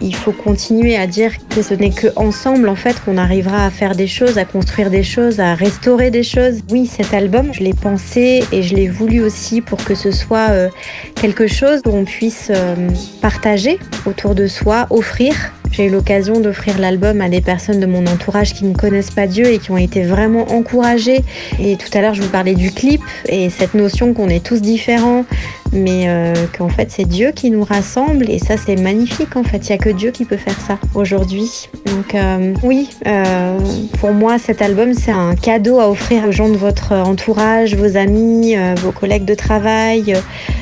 il 0.00 0.14
faut 0.14 0.32
continuer 0.32 0.96
à 0.96 1.06
dire 1.06 1.32
que 1.48 1.62
ce 1.62 1.74
n'est 1.74 1.90
que 1.90 2.08
ensemble 2.16 2.68
en 2.68 2.74
fait 2.74 2.96
qu'on 3.04 3.16
arrivera 3.16 3.64
à 3.64 3.70
faire 3.70 3.94
des 3.94 4.06
choses, 4.06 4.38
à 4.38 4.44
construire 4.44 4.90
des 4.90 5.02
choses, 5.02 5.40
à 5.40 5.54
restaurer 5.54 6.10
des 6.10 6.22
choses. 6.22 6.60
Oui, 6.70 6.86
cet 6.86 7.14
album, 7.14 7.52
je 7.52 7.60
l'ai 7.60 7.74
pensé 7.74 8.44
et 8.52 8.62
je 8.62 8.74
l'ai 8.74 8.88
voulu 8.88 9.22
aussi 9.22 9.60
pour 9.60 9.82
que 9.84 9.94
ce 9.94 10.10
soit 10.10 10.50
euh, 10.50 10.68
quelque 11.14 11.46
chose 11.46 11.82
qu'on 11.82 12.04
puisse 12.04 12.50
euh, 12.54 12.74
partager 13.20 13.78
autour 14.06 14.34
de 14.34 14.46
soi, 14.46 14.86
offrir. 14.90 15.34
J'ai 15.76 15.86
eu 15.86 15.90
l'occasion 15.90 16.38
d'offrir 16.38 16.78
l'album 16.78 17.20
à 17.20 17.28
des 17.28 17.40
personnes 17.40 17.80
de 17.80 17.86
mon 17.86 18.06
entourage 18.06 18.54
qui 18.54 18.64
ne 18.64 18.74
connaissent 18.74 19.10
pas 19.10 19.26
Dieu 19.26 19.46
et 19.46 19.58
qui 19.58 19.72
ont 19.72 19.76
été 19.76 20.04
vraiment 20.04 20.46
encouragées. 20.52 21.24
Et 21.58 21.76
tout 21.76 21.88
à 21.98 22.00
l'heure, 22.00 22.14
je 22.14 22.22
vous 22.22 22.28
parlais 22.28 22.54
du 22.54 22.70
clip 22.70 23.02
et 23.28 23.50
cette 23.50 23.74
notion 23.74 24.14
qu'on 24.14 24.28
est 24.28 24.44
tous 24.44 24.62
différents, 24.62 25.24
mais 25.72 26.04
euh, 26.06 26.32
qu'en 26.56 26.68
fait, 26.68 26.92
c'est 26.92 27.06
Dieu 27.06 27.32
qui 27.34 27.50
nous 27.50 27.64
rassemble. 27.64 28.30
Et 28.30 28.38
ça, 28.38 28.56
c'est 28.56 28.76
magnifique 28.76 29.34
en 29.34 29.42
fait. 29.42 29.68
Il 29.68 29.72
n'y 29.72 29.74
a 29.74 29.78
que 29.78 29.90
Dieu 29.90 30.12
qui 30.12 30.24
peut 30.24 30.36
faire 30.36 30.60
ça 30.60 30.78
aujourd'hui. 30.94 31.68
Donc, 31.86 32.14
euh, 32.14 32.54
oui, 32.62 32.88
euh, 33.08 33.58
pour 33.98 34.12
moi, 34.12 34.38
cet 34.38 34.62
album, 34.62 34.94
c'est 34.94 35.10
un 35.10 35.34
cadeau 35.34 35.80
à 35.80 35.90
offrir 35.90 36.28
aux 36.28 36.32
gens 36.32 36.50
de 36.50 36.56
votre 36.56 36.92
entourage, 36.92 37.74
vos 37.74 37.96
amis, 37.96 38.54
vos 38.76 38.92
collègues 38.92 39.24
de 39.24 39.34
travail, 39.34 40.14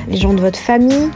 les 0.09 0.16
gens 0.16 0.33
de 0.33 0.40
votre 0.40 0.59
famille 0.59 1.11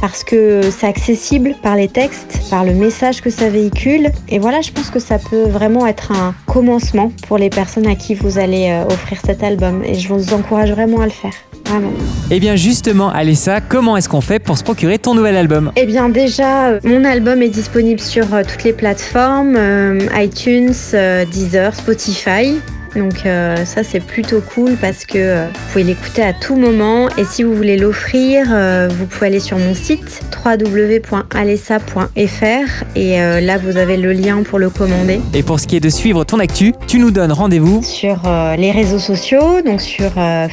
parce 0.00 0.24
que 0.24 0.62
c'est 0.70 0.86
accessible 0.86 1.54
par 1.62 1.76
les 1.76 1.88
textes, 1.88 2.40
par 2.50 2.64
le 2.64 2.72
message 2.72 3.20
que 3.20 3.30
ça 3.30 3.48
véhicule. 3.48 4.10
Et 4.28 4.38
voilà, 4.38 4.60
je 4.60 4.70
pense 4.70 4.90
que 4.90 4.98
ça 4.98 5.18
peut 5.18 5.44
vraiment 5.44 5.86
être 5.86 6.12
un 6.12 6.34
commencement 6.46 7.12
pour 7.26 7.38
les 7.38 7.50
personnes 7.50 7.86
à 7.86 7.94
qui 7.94 8.14
vous 8.14 8.38
allez 8.38 8.70
euh, 8.70 8.92
offrir 8.92 9.18
cet 9.24 9.42
album. 9.42 9.82
Et 9.84 9.94
je 9.94 10.08
vous 10.12 10.34
encourage 10.34 10.70
vraiment 10.70 11.00
à 11.00 11.04
le 11.04 11.10
faire. 11.10 11.32
Vraiment. 11.66 11.90
Eh 12.30 12.38
bien 12.38 12.54
justement, 12.54 13.10
Alessa, 13.10 13.60
comment 13.60 13.96
est-ce 13.96 14.08
qu'on 14.08 14.20
fait 14.20 14.38
pour 14.38 14.56
se 14.56 14.62
procurer 14.62 14.98
ton 14.98 15.14
nouvel 15.14 15.36
album? 15.36 15.72
Eh 15.74 15.84
bien 15.84 16.08
déjà, 16.08 16.68
euh, 16.68 16.80
mon 16.84 17.04
album 17.04 17.42
est 17.42 17.48
disponible 17.48 17.98
sur 17.98 18.32
euh, 18.32 18.42
toutes 18.48 18.62
les 18.62 18.72
plateformes, 18.72 19.58
iTunes, 20.14 20.74
Deezer, 21.32 21.74
Spotify. 21.74 22.54
Donc 22.96 23.26
euh, 23.26 23.64
ça 23.64 23.84
c'est 23.84 24.00
plutôt 24.00 24.40
cool 24.40 24.76
parce 24.80 25.04
que 25.04 25.18
euh, 25.18 25.46
vous 25.46 25.72
pouvez 25.72 25.84
l'écouter 25.84 26.22
à 26.22 26.32
tout 26.32 26.56
moment 26.56 27.08
et 27.18 27.24
si 27.24 27.42
vous 27.42 27.54
voulez 27.54 27.76
l'offrir, 27.76 28.46
euh, 28.50 28.88
vous 28.90 29.06
pouvez 29.06 29.26
aller 29.26 29.40
sur 29.40 29.58
mon 29.58 29.74
site 29.74 30.22
www.alessa.fr 30.44 32.84
et 32.96 33.18
là 33.18 33.58
vous 33.58 33.76
avez 33.76 33.96
le 33.96 34.12
lien 34.12 34.42
pour 34.42 34.58
le 34.58 34.70
commander. 34.70 35.20
Et 35.34 35.42
pour 35.42 35.58
ce 35.58 35.66
qui 35.66 35.76
est 35.76 35.80
de 35.80 35.88
suivre 35.88 36.24
ton 36.24 36.38
actu, 36.38 36.72
tu 36.86 36.98
nous 36.98 37.10
donnes 37.10 37.32
rendez-vous 37.32 37.82
Sur 37.82 38.20
les 38.56 38.70
réseaux 38.70 39.00
sociaux, 39.00 39.60
donc 39.64 39.80
sur 39.80 40.12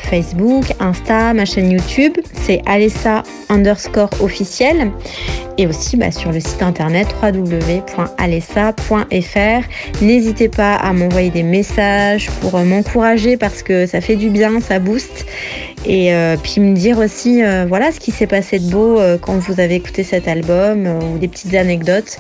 Facebook, 0.10 0.66
Insta, 0.80 1.34
ma 1.34 1.46
chaîne 1.46 1.72
YouTube, 1.72 2.14
c'est 2.42 2.62
Alessa 2.66 3.24
underscore 3.50 4.10
officiel. 4.20 4.92
Et 5.58 5.68
aussi 5.68 5.98
bah, 5.98 6.12
sur 6.12 6.32
le 6.32 6.40
site 6.40 6.64
internet 6.64 7.08
www.alessa.fr. 7.22 8.02
N'hésitez 10.02 10.50
pas 10.50 10.76
à 10.76 10.94
m'envoyer 10.94 11.30
des 11.30 11.44
messages 11.44 12.32
pour 12.42 12.56
euh, 12.56 12.64
m'encourager 12.64 13.38
parce 13.38 13.62
que 13.62 13.86
ça 13.86 14.02
fait 14.02 14.16
du 14.16 14.30
bien, 14.30 14.60
ça 14.60 14.80
booste. 14.80 15.26
Et 15.86 16.14
euh, 16.14 16.38
puis 16.42 16.62
me 16.62 16.74
dire 16.74 16.98
aussi 16.98 17.44
euh, 17.44 17.66
voilà 17.68 17.92
ce 17.92 18.00
qui 18.00 18.12
s'est 18.12 18.26
passé 18.26 18.58
de 18.58 18.70
beau 18.70 19.00
quand 19.22 19.38
vous 19.38 19.60
avez 19.60 19.76
écouté 19.76 20.04
cet 20.04 20.28
album 20.28 20.88
ou 20.88 21.18
des 21.18 21.28
petites 21.28 21.54
anecdotes. 21.54 22.18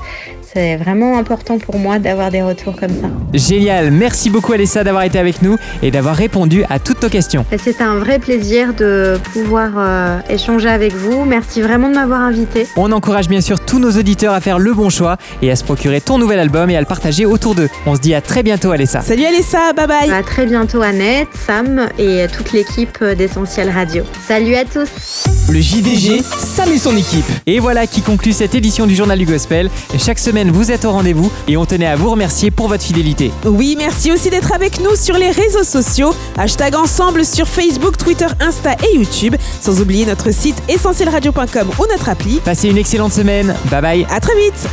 C'est 0.53 0.75
vraiment 0.75 1.17
important 1.17 1.57
pour 1.57 1.79
moi 1.79 1.97
d'avoir 1.97 2.29
des 2.29 2.43
retours 2.43 2.75
comme 2.75 2.91
ça. 2.91 3.07
Génial, 3.33 3.89
merci 3.89 4.29
beaucoup 4.29 4.53
Alessa 4.53 4.83
d'avoir 4.83 5.03
été 5.03 5.17
avec 5.17 5.41
nous 5.41 5.57
et 5.81 5.89
d'avoir 5.89 6.15
répondu 6.15 6.63
à 6.69 6.77
toutes 6.77 7.01
nos 7.01 7.09
questions. 7.09 7.43
C'est 7.57 7.81
un 7.81 7.95
vrai 7.95 8.19
plaisir 8.19 8.75
de 8.75 9.17
pouvoir 9.33 9.71
euh, 9.77 10.19
échanger 10.29 10.69
avec 10.69 10.93
vous. 10.93 11.25
Merci 11.25 11.63
vraiment 11.63 11.89
de 11.89 11.95
m'avoir 11.95 12.21
invité. 12.21 12.67
On 12.77 12.91
encourage 12.91 13.27
bien 13.29 13.41
sûr 13.41 13.59
tous 13.65 13.79
nos 13.79 13.91
auditeurs 13.91 14.33
à 14.35 14.41
faire 14.41 14.59
le 14.59 14.73
bon 14.73 14.91
choix 14.91 15.17
et 15.41 15.49
à 15.49 15.55
se 15.55 15.63
procurer 15.63 16.01
ton 16.01 16.19
nouvel 16.19 16.37
album 16.37 16.69
et 16.69 16.77
à 16.77 16.79
le 16.81 16.85
partager 16.85 17.25
autour 17.25 17.55
d'eux. 17.55 17.69
On 17.87 17.95
se 17.95 18.01
dit 18.01 18.13
à 18.13 18.21
très 18.21 18.43
bientôt 18.43 18.69
Alessa. 18.71 19.01
Salut 19.01 19.25
Alessa, 19.25 19.73
bye 19.73 19.87
bye. 19.87 20.11
À 20.11 20.21
très 20.21 20.45
bientôt 20.45 20.83
Annette, 20.83 21.29
Sam 21.47 21.87
et 21.97 22.27
toute 22.31 22.51
l'équipe 22.53 23.03
d'Essentiel 23.03 23.71
Radio. 23.71 24.03
Salut 24.27 24.53
à 24.53 24.65
tous. 24.65 25.25
Le 25.51 25.59
JDG, 25.59 26.21
Sam 26.21 26.71
et 26.71 26.77
son 26.77 26.95
équipe. 26.95 27.25
Et 27.47 27.59
voilà 27.59 27.87
qui 27.87 28.01
conclut 28.01 28.33
cette 28.33 28.53
édition 28.53 28.85
du 28.85 28.95
Journal 28.95 29.17
du 29.17 29.25
Gospel. 29.25 29.69
Chaque 29.97 30.19
semaine, 30.19 30.42
vous 30.51 30.71
êtes 30.71 30.85
au 30.85 30.91
rendez-vous 30.91 31.31
et 31.47 31.57
on 31.57 31.65
tenait 31.65 31.87
à 31.87 31.95
vous 31.95 32.09
remercier 32.09 32.51
pour 32.51 32.67
votre 32.67 32.83
fidélité. 32.83 33.31
Oui, 33.45 33.75
merci 33.77 34.11
aussi 34.11 34.29
d'être 34.29 34.53
avec 34.53 34.79
nous 34.79 34.95
sur 34.95 35.17
les 35.17 35.31
réseaux 35.31 35.63
sociaux. 35.63 36.13
Hashtag 36.37 36.75
ensemble 36.75 37.25
sur 37.25 37.47
Facebook, 37.47 37.97
Twitter, 37.97 38.27
Insta 38.39 38.73
et 38.73 38.95
YouTube. 38.97 39.35
Sans 39.61 39.81
oublier 39.81 40.05
notre 40.05 40.31
site 40.31 40.61
essentielradio.com 40.67 41.69
ou 41.79 41.85
notre 41.91 42.09
appli. 42.09 42.39
Passez 42.43 42.69
une 42.69 42.77
excellente 42.77 43.13
semaine. 43.13 43.55
Bye 43.69 43.81
bye. 43.81 44.07
À 44.09 44.19
très 44.19 44.35
vite. 44.35 44.67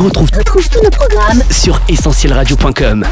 On 0.00 0.04
retrouve, 0.04 0.28
Retrouve 0.36 0.68
tous 0.68 0.82
nos 0.82 0.90
programmes 0.90 1.42
sur 1.50 1.80
essentielradio.com. 1.88 3.04